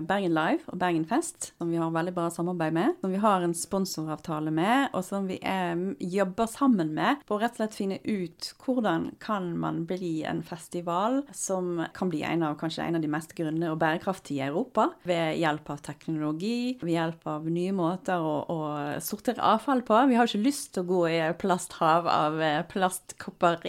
Bergen 0.07 0.33
Live 0.35 0.65
og 0.67 0.79
Bergen 0.81 1.05
Fest, 1.07 1.51
som 1.57 1.69
vi 1.71 1.79
har 1.79 1.91
veldig 1.93 2.11
bra 2.15 2.27
samarbeid 2.33 2.75
med. 2.75 2.97
Som 2.99 3.13
vi 3.13 3.21
har 3.23 3.43
en 3.45 3.55
sponsoravtale 3.55 4.51
med, 4.51 4.89
og 4.97 5.05
som 5.05 5.29
vi 5.29 5.37
er, 5.39 5.79
jobber 5.99 6.49
sammen 6.51 6.91
med 6.97 7.21
på 7.27 7.37
å 7.37 7.41
rett 7.41 7.55
og 7.55 7.61
slett 7.61 7.77
finne 7.77 7.99
ut 8.03 8.49
hvordan 8.65 9.09
kan 9.23 9.51
man 9.59 9.83
bli 9.89 10.25
en 10.27 10.41
festival 10.45 11.21
som 11.35 11.85
kan 11.95 12.11
bli 12.11 12.23
en 12.27 12.43
av, 12.49 12.57
kanskje 12.59 12.83
en 12.83 12.99
av 12.99 13.05
de 13.05 13.11
mest 13.11 13.35
grønne 13.37 13.71
og 13.71 13.79
bærekraftige 13.81 14.43
i 14.43 14.47
Europa. 14.49 14.89
Ved 15.07 15.39
hjelp 15.39 15.71
av 15.71 15.83
teknologi, 15.85 16.75
ved 16.81 16.93
hjelp 16.93 17.29
av 17.31 17.47
nye 17.47 17.75
måter 17.75 18.19
å, 18.19 18.35
å 18.43 18.59
sortere 19.03 19.45
avfall 19.55 19.85
på. 19.87 20.01
Vi 20.11 20.19
har 20.19 20.27
ikke 20.27 20.43
lyst 20.43 20.73
til 20.75 20.83
å 20.83 20.89
gå 20.89 21.01
i 21.13 21.21
plasthav 21.39 22.09
av 22.11 22.43
plastkopper 22.71 23.63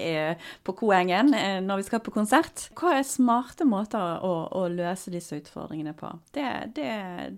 på 0.67 0.77
Koengen 0.83 1.35
når 1.67 1.83
vi 1.83 1.89
skal 1.89 2.03
på 2.03 2.15
konsert. 2.15 2.69
Hva 2.79 2.97
er 2.99 3.07
smarte 3.07 3.67
måter 3.69 4.00
å, 4.01 4.33
å, 4.57 4.65
løse 4.73 5.13
disse 5.13 5.39
utfordringene 5.41 5.95
på. 5.99 6.11
Det, 6.35 6.49
det, 6.77 6.93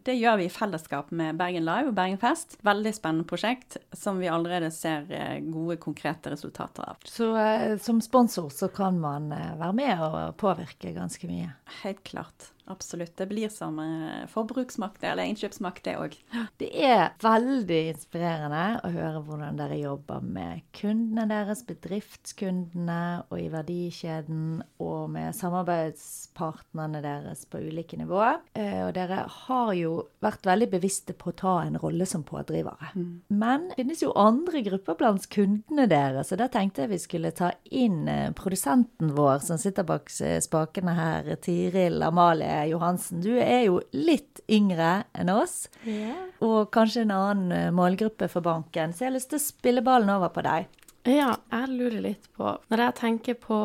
det, 0.07 0.17
gjør 0.19 0.41
vi 0.41 0.47
i 0.49 0.53
fellesskap 0.53 1.13
med 1.17 1.39
Bergen 1.41 1.67
Live 1.67 1.91
og 1.91 1.97
Bergen 1.99 2.21
Fest. 2.23 2.59
Veldig 2.67 2.95
spennende 2.97 3.29
prosjekt 3.29 3.79
som 3.97 4.21
vi 4.23 4.31
allerede 4.31 4.71
ser 4.75 5.09
gode, 5.49 5.79
konkrete 5.83 6.35
resultater 6.35 6.93
av. 6.93 7.03
Så 7.09 7.33
eh, 7.41 7.77
som 7.83 8.01
sponsor 8.05 8.51
så 8.55 8.71
kan 8.73 9.01
man 9.03 9.31
være 9.33 9.75
med 9.77 10.07
og 10.07 10.37
påvirke 10.41 10.95
ganske 10.97 11.31
mye? 11.31 11.55
Helt 11.83 12.05
klart. 12.07 12.52
Absolutt. 12.71 13.17
Det 13.17 13.27
blir 13.27 13.49
som 13.51 13.79
forbruksmakt 14.31 15.03
eller 15.05 15.27
innkjøpsmakt, 15.31 15.85
det 15.87 15.97
òg. 15.99 16.17
Det 16.63 16.69
er 16.85 17.15
veldig 17.23 17.79
inspirerende 17.91 18.81
å 18.87 18.91
høre 18.93 19.23
hvordan 19.27 19.59
dere 19.59 19.79
jobber 19.81 20.23
med 20.23 20.63
kundene 20.77 21.27
deres, 21.31 21.65
bedriftskundene 21.67 23.25
og 23.27 23.41
i 23.41 23.49
verdikjeden, 23.51 24.63
og 24.83 25.11
med 25.15 25.35
samarbeidspartnerne 25.37 27.03
deres 27.03 27.45
på 27.51 27.61
ulike 27.63 27.99
nivåer. 27.99 28.39
Og 28.55 28.93
dere 28.95 29.25
har 29.27 29.73
jo 29.77 29.95
vært 30.23 30.47
veldig 30.47 30.71
bevisste 30.77 31.17
på 31.19 31.33
å 31.33 31.37
ta 31.43 31.57
en 31.65 31.81
rolle 31.83 32.07
som 32.09 32.23
pådrivere. 32.27 32.93
Mm. 32.95 33.11
Men 33.43 33.69
det 33.73 33.81
finnes 33.81 34.05
jo 34.05 34.15
andre 34.19 34.63
grupper 34.69 35.01
blant 35.01 35.27
kundene 35.33 35.89
deres, 35.91 36.31
så 36.31 36.39
da 36.39 36.47
tenkte 36.53 36.85
jeg 36.85 36.95
vi 36.95 37.03
skulle 37.03 37.35
ta 37.37 37.51
inn 37.75 38.07
produsenten 38.39 39.15
vår 39.17 39.43
som 39.49 39.61
sitter 39.61 39.87
bak 39.89 40.13
spakene 40.13 40.95
her, 40.97 41.35
Tiril 41.43 42.03
Amalie 42.07 42.52
Johansen, 42.71 43.23
du 43.25 43.33
er 43.39 43.67
jo 43.67 43.81
litt 43.97 44.43
yngre 44.51 45.03
enn 45.17 45.33
oss. 45.33 45.67
Yeah. 45.87 46.29
Og 46.45 46.71
kanskje 46.75 47.07
en 47.07 47.17
annen 47.17 47.75
målgruppe 47.77 48.29
for 48.33 48.45
banken. 48.45 48.95
Så 48.95 49.07
jeg 49.07 49.13
har 49.13 49.19
lyst 49.19 49.33
til 49.33 49.41
å 49.41 49.47
spille 49.47 49.85
ballen 49.85 50.13
over 50.15 50.33
på 50.35 50.45
deg. 50.47 50.71
Ja, 51.03 51.33
jeg 51.51 51.71
lurer 51.75 52.03
litt 52.05 52.29
på 52.37 52.47
Når 52.71 52.81
jeg 52.85 52.95
tenker 53.01 53.39
på 53.43 53.57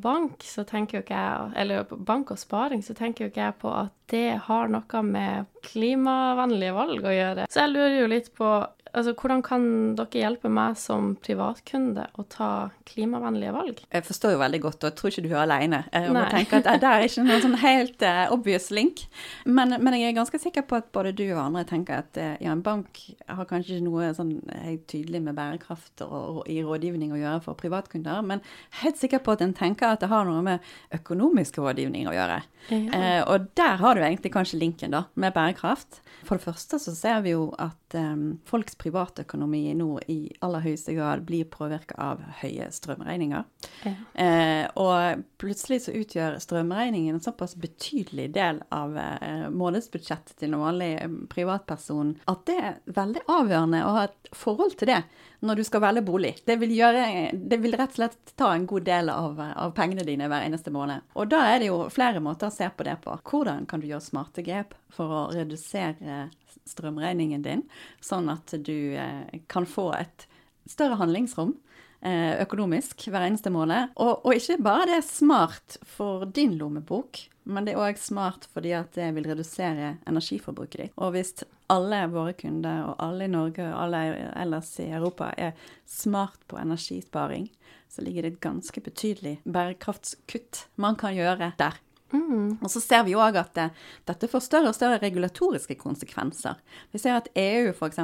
bank, 0.00 0.40
så 0.40 0.64
tenker 0.64 0.96
jo 0.98 1.02
ikke 1.02 1.18
jeg 1.18 1.50
Eller 1.60 1.84
bank 1.84 2.32
og 2.32 2.40
sparing, 2.40 2.80
så 2.80 2.96
tenker 2.96 3.26
jo 3.26 3.32
ikke 3.32 3.42
jeg 3.44 3.58
på 3.60 3.72
at 3.76 3.92
det 4.12 4.38
har 4.46 4.72
noe 4.72 5.02
med 5.04 5.50
klimavennlige 5.64 6.74
valg 6.76 7.06
å 7.08 7.12
gjøre. 7.14 7.46
Så 7.48 7.62
jeg 7.62 7.72
lurer 7.72 7.94
jo 7.96 8.08
litt 8.12 8.26
på 8.36 8.48
Altså, 8.92 9.14
Hvordan 9.16 9.40
kan 9.44 9.62
dere 9.96 10.20
hjelpe 10.20 10.50
meg 10.52 10.76
som 10.76 11.14
privatkunde 11.24 12.04
å 12.20 12.24
ta 12.28 12.48
klimavennlige 12.88 13.54
valg? 13.54 13.80
Jeg 13.88 14.04
forstår 14.04 14.34
jo 14.34 14.40
veldig 14.42 14.60
godt, 14.66 14.82
og 14.82 14.90
jeg 14.90 14.96
tror 14.98 15.12
ikke 15.12 15.24
du 15.24 15.30
er 15.32 15.40
alene. 15.46 15.80
Jeg 15.88 16.12
må 16.12 16.24
tenke 16.28 16.60
at 16.60 16.68
Det 16.82 16.90
er 16.90 17.06
ikke 17.06 17.24
noen 17.24 17.44
sånn 17.46 17.56
helt 17.62 18.04
uh, 18.04 18.34
obvious 18.34 18.68
link. 18.74 19.04
Men, 19.46 19.72
men, 19.78 19.96
jeg 19.96 20.12
er 20.12 20.18
ganske 20.18 20.40
sikker 20.42 20.66
på 20.68 20.76
at 20.82 20.90
både 20.92 21.14
du 21.16 21.24
og 21.30 21.40
andre 21.46 21.64
tenker 21.68 22.02
at 22.02 22.20
uh, 22.20 22.34
ja, 22.36 22.52
en 22.52 22.64
bank 22.64 23.00
har 23.24 23.48
kanskje 23.48 23.78
ikke 23.78 23.86
noe 23.86 24.10
sånn 24.16 24.34
helt 24.60 24.84
tydelig 24.92 25.22
med 25.24 25.38
bærekraft 25.40 26.04
og, 26.04 26.18
og, 26.20 26.42
i 26.52 26.60
rådgivning 26.60 27.16
å 27.16 27.22
gjøre 27.22 27.42
for 27.46 27.56
privatkunder, 27.56 28.20
men 28.28 28.44
helt 28.82 29.00
sikker 29.00 29.24
på 29.24 29.38
at 29.38 29.46
en 29.46 29.56
tenker 29.56 29.88
at 29.88 30.04
det 30.04 30.12
har 30.12 30.28
noe 30.28 30.44
med 30.44 30.72
økonomisk 30.92 31.62
rådgivning 31.62 32.10
å 32.10 32.16
gjøre. 32.16 32.42
Ja. 32.68 32.82
Uh, 32.92 33.20
og 33.32 33.48
der 33.56 33.80
har 33.80 33.96
du 33.96 34.04
egentlig 34.04 34.34
kanskje 34.36 34.60
linken 34.60 34.92
da, 34.92 35.06
med 35.16 35.32
bærekraft. 35.32 36.02
For 36.26 36.36
det 36.36 36.44
første 36.44 36.78
så 36.82 36.92
ser 36.94 37.24
vi 37.24 37.32
jo 37.32 37.48
at 37.60 37.96
um, 37.98 38.36
folks 38.46 38.76
privatøkonomi 38.82 39.64
nå 39.78 39.88
i 40.10 40.18
aller 40.42 40.64
høyeste 40.64 40.94
grad 40.96 41.24
blir 41.28 41.46
påvirka 41.50 41.96
av 42.02 42.22
høye 42.42 42.68
strømregninger. 42.74 43.46
Ja. 43.86 43.94
Eh, 44.24 44.64
og 44.80 45.22
plutselig 45.42 45.84
så 45.84 45.94
utgjør 45.96 46.40
strømregningen 46.42 47.16
en 47.16 47.24
såpass 47.24 47.54
betydelig 47.60 48.30
del 48.34 48.62
av 48.74 48.96
eh, 48.98 49.48
månedsbudsjettet 49.54 50.36
til 50.40 50.52
en 50.52 50.64
vanlig 50.64 50.92
eh, 50.98 51.18
privatperson 51.32 52.16
at 52.30 52.46
det 52.48 52.58
er 52.58 52.80
veldig 52.98 53.26
avgjørende 53.30 53.84
å 53.86 53.94
ha 53.98 54.06
et 54.08 54.32
forhold 54.36 54.76
til 54.80 54.92
det 54.92 55.02
når 55.42 55.58
du 55.58 55.64
skal 55.66 55.82
velge 55.82 56.04
bolig. 56.06 56.36
Det 56.46 56.54
vil, 56.60 56.74
gjøre, 56.78 57.06
det 57.34 57.58
vil 57.62 57.74
rett 57.74 57.96
og 57.96 57.98
slett 57.98 58.34
ta 58.38 58.52
en 58.54 58.66
god 58.70 58.86
del 58.86 59.10
av, 59.10 59.40
av 59.40 59.72
pengene 59.74 60.06
dine 60.06 60.28
hver 60.30 60.46
eneste 60.46 60.70
måned. 60.74 61.08
Og 61.18 61.30
da 61.32 61.42
er 61.50 61.62
det 61.62 61.72
jo 61.72 61.80
flere 61.90 62.22
måter 62.22 62.46
å 62.46 62.54
se 62.54 62.68
på 62.70 62.86
det 62.86 63.00
på. 63.02 63.16
Hvordan 63.26 63.66
kan 63.66 63.82
du 63.82 63.88
gjøre 63.90 64.04
smarte 64.04 64.44
grep 64.46 64.76
for 64.92 65.10
å 65.10 65.24
redusere 65.34 66.28
strømregningen 66.68 67.44
din, 67.44 67.66
sånn 68.04 68.30
at 68.32 68.54
du 68.64 68.94
eh, 68.98 69.42
kan 69.52 69.66
få 69.68 69.90
et 69.98 70.26
større 70.70 70.98
handlingsrom 71.00 71.54
eh, 72.02 72.40
økonomisk 72.42 73.06
hver 73.08 73.26
eneste 73.26 73.52
måned. 73.52 73.92
Og, 73.96 74.24
og, 74.24 74.34
ikke 74.36 74.60
bare 74.62 74.88
det 74.90 74.98
er 75.00 75.06
smart 75.06 75.78
for 75.86 76.26
din 76.26 76.56
lommebok, 76.60 77.24
men 77.50 77.66
det 77.66 77.74
er 77.74 77.82
òg 77.82 77.98
smart 77.98 78.46
fordi 78.52 78.74
at 78.78 78.92
det 78.98 79.10
vil 79.16 79.26
redusere 79.30 79.96
energiforbruket 80.08 80.84
ditt. 80.84 80.96
Og 80.98 81.14
hvis 81.16 81.34
alle 81.72 82.02
våre 82.12 82.34
kunder, 82.38 82.84
og 82.90 83.00
alle 83.02 83.26
i 83.26 83.32
Norge 83.32 83.64
og 83.64 83.78
alle 83.86 84.02
ellers 84.38 84.74
i 84.82 84.90
Europa, 84.90 85.32
er 85.36 85.56
smart 85.88 86.42
på 86.50 86.60
energisparing, 86.60 87.48
så 87.92 88.04
ligger 88.04 88.24
det 88.24 88.34
et 88.34 88.44
ganske 88.44 88.80
betydelig 88.80 89.38
bærekraftskutt 89.44 90.66
man 90.80 90.96
kan 91.00 91.16
gjøre 91.16 91.52
der. 91.58 91.80
Mm. 92.12 92.58
Og 92.60 92.70
så 92.70 92.80
ser 92.82 93.04
vi 93.06 93.16
òg 93.16 93.38
at 93.40 93.54
det, 93.56 93.68
dette 94.08 94.28
får 94.30 94.44
større 94.44 94.72
og 94.72 94.76
større 94.76 95.00
regulatoriske 95.02 95.76
konsekvenser. 95.80 96.60
Vi 96.92 97.00
ser 97.00 97.18
at 97.18 97.30
EU 97.38 97.72
f.eks. 97.72 98.00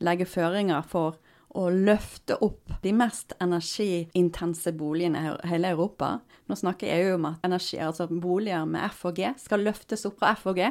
legger 0.00 0.30
føringer 0.30 0.86
for 0.88 1.20
å 1.58 1.66
løfte 1.74 2.36
opp 2.44 2.76
de 2.82 2.92
mest 2.94 3.34
energiintense 3.42 4.72
boligene 4.78 5.22
i 5.22 5.50
hele 5.50 5.72
Europa. 5.74 6.18
Nå 6.46 6.58
snakker 6.58 6.92
EU 6.94 7.14
om 7.16 7.30
at 7.32 7.46
energi, 7.46 7.78
altså 7.82 8.06
boliger 8.10 8.66
med 8.70 8.86
F 8.86 9.06
og 9.10 9.18
G 9.18 9.32
skal 9.40 9.64
løftes 9.66 10.06
opp 10.06 10.20
fra 10.20 10.34
F 10.38 10.46
og 10.50 10.60
G. 10.60 10.70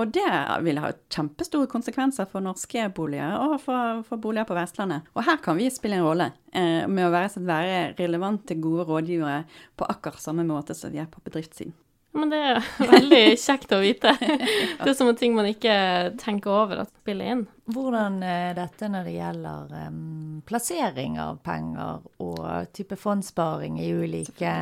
Og 0.00 0.08
det 0.08 0.28
vil 0.64 0.80
ha 0.80 0.88
kjempestore 1.12 1.68
konsekvenser 1.68 2.28
for 2.30 2.44
norske 2.44 2.86
boliger 2.96 3.36
og 3.36 3.58
for, 3.60 4.00
for 4.08 4.20
boliger 4.20 4.48
på 4.48 4.56
Vestlandet. 4.56 5.08
Og 5.12 5.26
her 5.26 5.40
kan 5.44 5.58
vi 5.58 5.68
spille 5.72 5.98
en 6.00 6.06
rolle 6.06 6.30
eh, 6.48 6.88
med 6.88 7.08
å 7.08 7.12
være, 7.12 7.44
være 7.44 7.78
relevante, 8.00 8.56
gode 8.56 8.88
rådgivere 8.88 9.42
på 9.76 9.88
akkurat 9.92 10.24
samme 10.24 10.46
måte 10.48 10.76
som 10.76 10.94
vi 10.94 11.02
er 11.02 11.10
på 11.12 11.20
bedriftssiden. 11.24 11.76
Men 12.16 12.32
det 12.32 12.40
er 12.44 12.64
veldig 12.92 13.22
kjekt 13.40 13.72
å 13.72 13.82
vite. 13.82 14.12
Det 14.82 14.90
er 14.90 14.96
sånne 14.96 15.16
ting 15.18 15.36
man 15.36 15.48
ikke 15.48 15.74
tenker 16.20 16.52
over 16.52 16.84
at 16.84 16.92
spiller 16.92 17.36
inn. 17.36 17.44
Hvordan 17.70 18.16
er 18.26 18.56
dette 18.58 18.88
når 18.90 19.04
det 19.06 19.12
gjelder 19.14 19.74
um, 19.86 20.40
plassering 20.46 21.14
av 21.22 21.36
penger 21.46 22.00
og 22.18 22.72
type 22.74 22.96
fondssparing 22.98 23.76
i 23.78 23.92
ulike, 23.94 24.54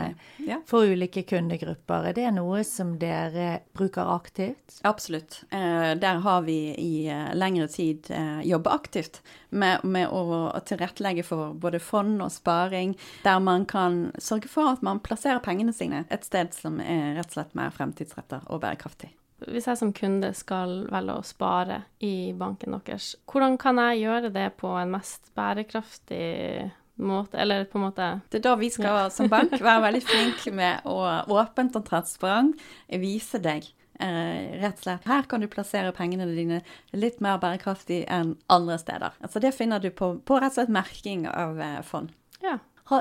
ja. 0.45 0.59
for 0.69 0.85
ulike 0.85 1.23
kundegrupper? 1.25 2.11
Er 2.11 2.17
det 2.19 2.27
noe 2.37 2.61
som 2.69 2.93
dere 3.01 3.63
bruker 3.73 4.11
aktivt? 4.13 4.83
Absolutt. 4.85 5.41
Eh, 5.49 5.95
der 5.97 6.21
har 6.27 6.43
vi 6.45 6.59
i 6.77 7.07
eh, 7.09 7.31
lengre 7.41 7.71
tid 7.73 8.11
eh, 8.13 8.43
jobba 8.51 8.77
aktivt 8.77 9.23
med, 9.49 9.81
med 9.85 10.13
å, 10.13 10.51
tilrettelegge 10.69 11.25
for 11.25 11.55
både 11.57 11.81
fond 11.81 12.21
og 12.21 12.35
sparing, 12.35 12.93
der 13.25 13.41
man 13.41 13.65
kan 13.65 14.11
sørge 14.21 14.53
for 14.53 14.75
at 14.75 14.85
man 14.85 15.01
plasserer 15.01 15.41
pengene 15.45 15.73
sine 15.73 16.05
et 16.13 16.29
sted 16.29 16.53
som 16.53 16.77
er 16.85 17.17
rett 17.17 17.33
og 17.33 17.39
slett 17.39 17.57
mer 17.57 17.73
fremtidsretta 17.73 18.45
og 18.53 18.61
bærekraftig. 18.61 19.15
Hvis 19.49 19.69
jeg 19.71 19.81
som 19.81 19.93
kunde 19.97 20.33
skal 20.37 20.85
velge 20.93 21.17
å 21.17 21.25
spare 21.27 21.83
i 22.05 22.33
banken 22.37 22.77
deres, 22.77 23.15
hvordan 23.31 23.57
kan 23.61 23.81
jeg 23.81 24.05
gjøre 24.05 24.33
det 24.35 24.51
på 24.61 24.75
en 24.77 24.93
mest 24.93 25.33
bærekraftig 25.39 26.71
måte, 27.01 27.39
eller 27.41 27.65
på 27.65 27.79
en 27.79 27.87
måte 27.87 28.09
Det 28.29 28.43
er 28.43 28.49
da 28.51 28.55
vi 28.61 28.69
skal 28.73 29.07
som 29.15 29.31
bank 29.33 29.55
være 29.69 29.87
veldig 29.87 30.03
flinke 30.05 30.53
med 30.53 30.89
å 30.89 31.01
åpent 31.33 31.79
og 31.81 31.87
transparent 31.89 32.61
vise 33.01 33.41
deg 33.41 33.71
Eh, 34.01 34.61
rett 34.61 34.79
og 34.79 34.85
slett. 34.85 35.05
Her 35.05 35.27
kan 35.29 35.43
du 35.43 35.49
plassere 35.53 35.93
pengene 35.93 36.25
dine 36.33 36.63
litt 36.97 37.19
mer 37.21 37.37
bærekraftig 37.43 38.07
enn 38.09 38.33
andre 38.49 38.79
steder. 38.81 39.19
Altså 39.21 39.43
Det 39.45 39.53
finner 39.53 39.83
du 39.83 39.91
på, 39.93 40.15
på 40.25 40.39
rett 40.41 40.55
og 40.55 40.57
slett 40.57 40.73
merking 40.73 41.27
av 41.29 41.61
eh, 41.61 41.83
fond. 41.85 42.09
Ja. 42.41 42.57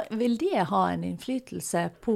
Vil 0.09 0.37
det 0.37 0.67
ha 0.69 0.83
en 0.91 1.03
innflytelse 1.03 1.89
på 2.05 2.15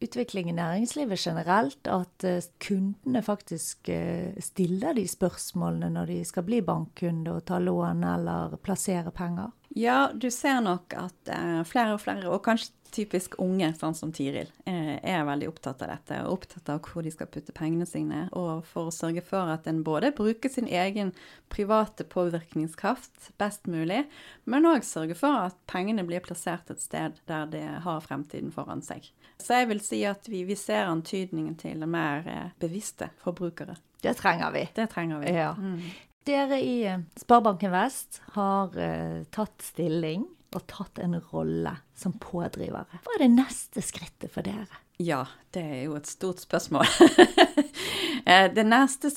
utvikling 0.00 0.50
i 0.50 0.56
næringslivet 0.56 1.20
generelt? 1.24 1.88
At 1.88 2.26
uh, 2.28 2.38
kundene 2.60 3.22
faktisk 3.24 3.88
uh, 3.88 4.36
stiller 4.44 4.92
de 4.96 5.06
spørsmålene 5.08 5.88
når 5.94 6.12
de 6.12 6.18
skal 6.28 6.44
bli 6.44 6.60
bankkunde 6.64 7.32
og 7.32 7.46
ta 7.48 7.58
lån 7.62 8.04
eller 8.04 8.58
plassere 8.60 9.12
penger? 9.14 9.52
Ja, 9.74 10.10
du 10.14 10.30
ser 10.30 10.60
nok 10.62 10.94
at 10.94 11.30
uh, 11.34 11.60
flere 11.66 11.96
og 11.96 12.02
flere, 12.04 12.28
og 12.30 12.44
kanskje 12.46 12.72
typisk 12.94 13.34
unge, 13.42 13.72
sånn 13.74 13.96
som 13.98 14.12
Tiril, 14.14 14.50
er, 14.70 15.00
er 15.02 15.24
veldig 15.26 15.48
opptatt 15.50 15.82
av 15.82 15.90
dette. 15.90 16.20
Og 16.24 16.38
opptatt 16.38 16.70
av 16.70 16.78
hvor 16.86 17.02
de 17.02 17.10
skal 17.10 17.26
putte 17.26 17.54
pengene 17.56 17.86
sine. 17.88 18.28
Og 18.38 18.62
for 18.70 18.90
å 18.90 18.94
sørge 18.94 19.24
for 19.26 19.50
at 19.50 19.66
en 19.70 19.82
både 19.86 20.12
bruker 20.14 20.52
sin 20.52 20.70
egen 20.70 21.10
private 21.52 22.06
påvirkningskraft 22.06 23.32
best 23.40 23.66
mulig, 23.70 24.04
men 24.46 24.70
òg 24.70 24.86
sørge 24.86 25.18
for 25.18 25.48
at 25.48 25.58
pengene 25.70 26.06
blir 26.06 26.22
plassert 26.24 26.70
et 26.70 26.82
sted 26.82 27.18
der 27.30 27.50
det 27.50 27.66
har 27.84 28.06
fremtiden 28.06 28.54
foran 28.54 28.84
seg. 28.84 29.10
Så 29.42 29.58
jeg 29.58 29.72
vil 29.72 29.82
si 29.82 30.04
at 30.06 30.30
vi, 30.30 30.44
vi 30.46 30.56
ser 30.58 30.86
antydningen 30.86 31.58
til 31.58 31.82
mer 31.90 32.22
eh, 32.30 32.50
bevisste 32.62 33.10
forbrukere. 33.24 33.74
Det 34.04 34.14
trenger 34.20 34.54
vi. 34.54 34.68
Det 34.76 34.86
trenger 34.92 35.24
vi. 35.24 35.34
Ja. 35.34 35.54
Mm. 35.58 35.80
Dere 36.24 36.56
i 36.60 36.78
Sparebanken 37.20 37.72
Vest 37.74 38.22
har 38.32 38.72
uh, 38.72 39.24
tatt 39.34 39.60
stilling 39.60 40.24
og 40.54 40.62
tatt 40.70 41.00
en 41.02 41.18
rolle 41.32 41.74
som 41.98 42.14
pådrivere. 42.16 43.00
Hva 43.04 43.16
er 43.16 43.26
det 43.26 43.34
neste 43.34 43.82
skrittet 43.84 44.32
for 44.32 44.46
dere? 44.46 44.80
Ja, 45.02 45.24
det 45.52 45.64
er 45.66 45.82
jo 45.88 45.98
et 45.98 46.10
stort 46.10 46.44
spørsmål. 46.44 46.88
Eh, 48.24 48.46
det 48.48 48.62
neste, 48.64 49.10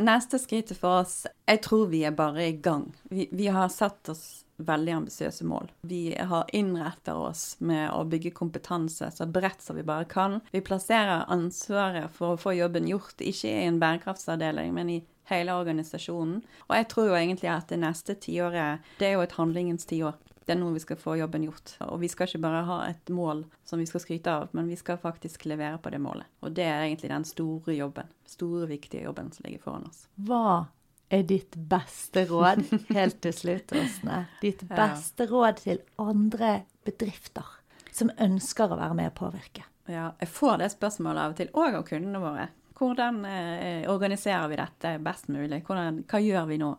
neste, 0.00 0.38
skrittet 0.40 0.78
for 0.80 1.02
oss 1.02 1.26
Jeg 1.44 1.58
tror 1.60 1.90
vi 1.90 1.98
er 2.08 2.14
bare 2.16 2.46
i 2.46 2.54
gang. 2.56 2.86
Vi, 3.12 3.26
vi 3.36 3.50
har 3.52 3.68
satt 3.68 4.08
oss 4.08 4.22
veldig 4.66 4.96
ambisiøse 4.98 5.46
mål. 5.48 5.70
Vi 5.80 6.14
har 6.14 6.50
innretter 6.56 7.18
oss 7.18 7.56
med 7.58 7.90
å 7.94 8.04
bygge 8.08 8.34
kompetanse 8.36 9.10
så 9.14 9.26
bredt 9.26 9.62
som 9.64 9.78
vi 9.78 9.86
bare 9.86 10.08
kan. 10.10 10.40
Vi 10.52 10.64
plasserer 10.64 11.28
ansvaret 11.28 12.10
for 12.16 12.34
å 12.34 12.40
få 12.40 12.56
jobben 12.58 12.88
gjort 12.90 13.20
ikke 13.20 13.50
i 13.50 13.68
en 13.68 13.80
bærekraftsavdeling, 13.82 14.74
men 14.76 14.96
i 14.96 15.00
hele 15.30 15.54
organisasjonen. 15.54 16.40
Og 16.68 16.74
jeg 16.74 16.88
tror 16.90 17.10
jo 17.10 17.20
egentlig 17.20 17.52
at 17.52 17.70
det 17.70 17.78
neste 17.82 18.16
tiåret, 18.18 18.86
det 18.98 19.10
er 19.10 19.16
jo 19.16 19.24
et 19.26 19.38
handlingens 19.38 19.86
tiår 19.90 20.18
det 20.50 20.56
er 20.56 20.58
nå 20.58 20.72
vi 20.74 20.80
skal 20.82 20.98
få 20.98 21.12
jobben 21.14 21.44
gjort. 21.46 21.76
Og 21.86 22.00
vi 22.02 22.08
skal 22.10 22.26
ikke 22.26 22.40
bare 22.42 22.64
ha 22.66 22.78
et 22.88 23.10
mål 23.14 23.44
som 23.62 23.78
vi 23.78 23.86
skal 23.86 24.02
skryte 24.02 24.32
av, 24.34 24.48
men 24.56 24.66
vi 24.66 24.74
skal 24.74 24.98
faktisk 24.98 25.44
levere 25.46 25.78
på 25.78 25.92
det 25.94 26.00
målet. 26.02 26.26
Og 26.42 26.50
det 26.56 26.64
er 26.66 26.88
egentlig 26.88 27.12
den 27.12 27.26
store 27.28 27.76
jobben, 27.76 28.10
store, 28.26 28.66
viktige 28.66 29.04
jobben 29.04 29.30
som 29.30 29.46
ligger 29.46 29.62
foran 29.62 29.86
oss. 29.86 30.08
Hva 30.18 30.66
er 31.10 31.24
ditt 31.26 31.56
beste 31.70 32.24
råd, 32.30 32.62
helt 32.98 33.18
til 33.24 33.34
slutt, 33.34 33.74
Åsne? 33.76 34.24
Ditt 34.42 34.62
beste 34.68 35.26
ja. 35.26 35.30
råd 35.32 35.64
til 35.64 35.82
andre 36.00 36.60
bedrifter 36.86 37.56
som 37.90 38.12
ønsker 38.22 38.70
å 38.70 38.78
være 38.78 38.96
med 38.96 39.10
og 39.10 39.18
påvirke? 39.18 39.66
Ja, 39.90 40.12
jeg 40.20 40.30
får 40.30 40.60
det 40.62 40.70
spørsmålet 40.76 41.22
av 41.22 41.34
og 41.34 41.40
til, 41.40 41.50
òg 41.58 41.80
av 41.80 41.86
kundene 41.88 42.22
våre. 42.22 42.46
Hvordan 42.80 43.24
eh, 43.28 43.90
organiserer 43.90 44.46
vi 44.48 44.60
dette 44.60 44.94
best 45.04 45.28
mulig? 45.28 45.60
Hvordan, 45.66 46.04
hva 46.08 46.20
gjør 46.22 46.46
vi 46.48 46.60
nå? 46.62 46.70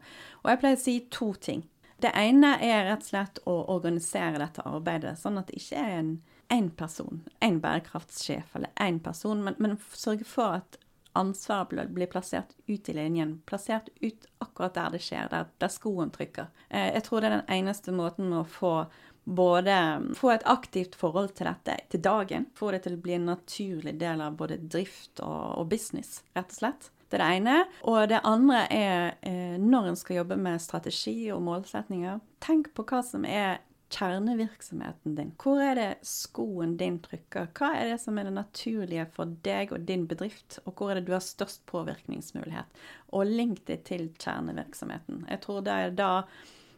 Og 0.42 0.50
jeg 0.50 0.62
pleier 0.62 0.80
å 0.80 0.82
si 0.82 0.96
to 1.14 1.34
ting. 1.38 1.66
Det 2.02 2.10
ene 2.18 2.56
er 2.66 2.88
rett 2.88 3.04
og 3.04 3.10
slett 3.12 3.42
å 3.46 3.58
organisere 3.76 4.40
dette 4.42 4.64
arbeidet, 4.66 5.20
sånn 5.22 5.38
at 5.38 5.52
det 5.52 5.60
ikke 5.60 5.84
er 5.84 5.98
en 6.00 6.16
én 6.52 6.72
person, 6.76 7.22
en 7.40 7.60
bærekraftssjef 7.64 8.56
eller 8.58 8.72
én 8.82 8.98
person, 9.04 9.44
men, 9.46 9.56
men 9.62 9.78
sørge 9.94 10.26
for 10.28 10.58
at 10.58 10.81
ansvaret 11.18 11.90
blir 11.90 12.10
plassert 12.12 12.56
ut 12.68 12.90
i 12.90 12.94
linjen. 12.94 13.42
Plassert 13.46 13.90
ut 14.02 14.28
akkurat 14.44 14.74
der 14.74 14.96
det 14.96 15.04
skjer, 15.04 15.30
der, 15.32 15.50
der 15.62 15.72
skoen 15.72 16.12
trykker. 16.14 16.52
Eh, 16.70 16.94
jeg 16.96 17.06
tror 17.08 17.22
det 17.22 17.32
er 17.32 17.38
den 17.40 17.56
eneste 17.60 17.96
måten 17.96 18.34
å 18.36 18.46
få 18.48 18.76
både 19.24 19.76
få 20.18 20.32
et 20.34 20.46
aktivt 20.50 20.96
forhold 20.98 21.36
til 21.38 21.46
dette 21.46 21.76
til 21.94 22.02
dagen, 22.02 22.48
få 22.58 22.72
det 22.74 22.84
til 22.86 22.96
å 22.98 23.02
bli 23.04 23.20
en 23.20 23.30
naturlig 23.30 23.94
del 24.02 24.24
av 24.24 24.38
både 24.40 24.58
drift 24.58 25.22
og, 25.22 25.60
og 25.62 25.70
business, 25.70 26.24
rett 26.36 26.50
og 26.50 26.58
slett. 26.58 26.90
Det 27.12 27.20
er 27.20 27.24
det 27.24 27.32
ene. 27.42 27.58
Og 27.92 28.00
det 28.08 28.22
andre 28.24 28.62
er 28.72 29.02
eh, 29.28 29.58
når 29.60 29.92
en 29.92 30.00
skal 30.00 30.22
jobbe 30.22 30.38
med 30.40 30.64
strategi 30.64 31.28
og 31.36 31.44
målsetninger, 31.44 32.22
tenk 32.42 32.72
på 32.74 32.88
hva 32.88 33.02
som 33.06 33.28
er 33.28 33.60
kjernevirksomheten 33.92 35.16
din. 35.18 35.34
Hvor 35.42 35.60
er 35.64 35.76
det 35.78 35.90
skoen 36.08 36.78
din 36.80 37.00
trykker? 37.04 37.50
Hva 37.58 37.74
er 37.80 37.92
det 37.92 38.00
som 38.04 38.18
er 38.18 38.30
det 38.30 38.36
naturlige 38.38 39.08
for 39.16 39.36
deg 39.46 39.74
og 39.76 39.86
din 39.88 40.08
bedrift, 40.10 40.60
og 40.66 40.76
hvor 40.76 40.92
er 40.92 41.00
det 41.00 41.10
du 41.10 41.14
har 41.16 41.26
størst 41.26 41.66
påvirkningsmulighet? 41.72 42.82
Og 43.12 43.30
link 43.30 43.66
det 43.68 43.84
til 43.90 44.10
kjernevirksomheten. 44.16 45.26
Jeg 45.30 45.44
tror 45.46 45.62
det 45.68 45.78
er 45.78 45.96
da 46.00 46.12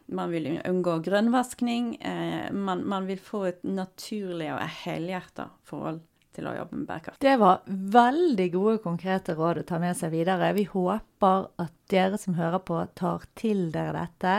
man 0.06 0.32
vil 0.34 0.50
unngå 0.68 0.98
grønnvaskning. 1.04 1.94
Eh, 2.02 2.52
man, 2.52 2.84
man, 2.84 3.06
vil 3.08 3.20
få 3.20 3.44
et 3.48 3.62
naturlig 3.64 4.50
og 4.52 4.60
helhjerta 4.84 5.48
forhold 5.64 6.02
til 6.34 6.48
å 6.50 6.54
jobbe 6.56 6.78
med 6.80 6.88
bærekraft. 6.88 7.20
Det 7.22 7.34
var 7.40 7.62
veldig 7.66 8.46
gode, 8.54 8.76
konkrete 8.84 9.36
råd 9.38 9.62
å 9.62 9.66
ta 9.68 9.80
med 9.82 9.96
seg 9.98 10.12
videre. 10.14 10.52
Vi 10.56 10.66
håper 10.70 11.48
at 11.62 11.74
dere 11.92 12.18
som 12.20 12.36
hører 12.38 12.62
på, 12.66 12.78
tar 12.98 13.26
til 13.38 13.68
dere 13.74 13.94
dette. 13.96 14.36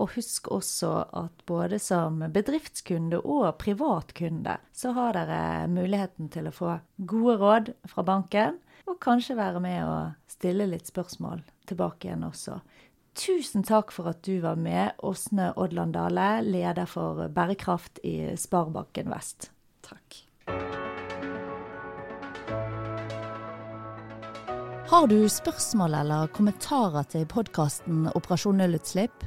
Og 0.00 0.14
husk 0.16 0.50
også 0.52 0.92
at 1.22 1.44
både 1.48 1.80
som 1.82 2.22
bedriftskunde 2.32 3.20
og 3.22 3.48
privatkunde, 3.62 4.58
så 4.72 4.94
har 4.96 5.16
dere 5.16 5.66
muligheten 5.72 6.30
til 6.32 6.48
å 6.48 6.54
få 6.54 6.78
gode 6.96 7.36
råd 7.42 7.74
fra 7.90 8.06
banken, 8.06 8.60
og 8.86 9.00
kanskje 9.02 9.38
være 9.38 9.60
med 9.62 9.82
å 9.82 9.96
stille 10.30 10.68
litt 10.70 10.86
spørsmål 10.86 11.40
tilbake 11.66 12.06
igjen 12.06 12.26
også. 12.28 12.60
Tusen 13.16 13.64
takk 13.64 13.94
for 13.96 14.12
at 14.12 14.20
du 14.26 14.42
var 14.44 14.58
med, 14.60 14.92
Åsne 15.00 15.48
Odland 15.56 15.96
Dale, 15.96 16.42
leder 16.44 16.88
for 16.90 17.24
bærekraft 17.32 18.02
i 18.04 18.36
Sparebanken 18.36 19.08
Vest. 19.10 19.50
Takk. 19.86 20.25
Har 24.86 25.06
du 25.06 25.28
spørsmål 25.28 25.96
eller 25.98 26.28
kommentarer 26.30 27.02
til 27.10 27.24
podkasten 27.26 28.04
Operasjon 28.14 28.60
nullutslipp? 28.60 29.24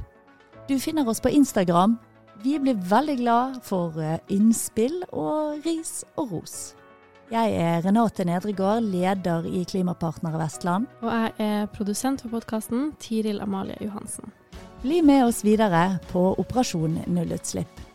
Du 0.70 0.78
finner 0.80 1.04
oss 1.04 1.20
på 1.20 1.28
Instagram. 1.28 1.98
Vi 2.40 2.54
blir 2.62 2.78
veldig 2.88 3.16
glad 3.18 3.58
for 3.66 3.98
eh, 4.00 4.16
innspill 4.32 5.02
og 5.12 5.60
ris 5.66 5.98
og 6.16 6.32
ros. 6.32 6.54
Jeg 7.28 7.52
er 7.60 7.84
Renate 7.84 8.24
Nedregård, 8.24 8.88
leder 8.88 9.44
i 9.44 9.66
Klimapartnere 9.68 10.40
Vestland. 10.40 10.88
Og 11.04 11.12
jeg 11.12 11.34
er 11.50 11.68
produsent 11.76 12.24
for 12.24 12.32
podkasten, 12.38 12.94
Tiril 12.96 13.44
Amalie 13.44 13.76
Johansen. 13.84 14.32
Bli 14.80 15.02
med 15.04 15.26
oss 15.26 15.44
videre 15.44 15.98
på 16.08 16.24
Operasjon 16.40 17.02
nullutslipp. 17.04 17.89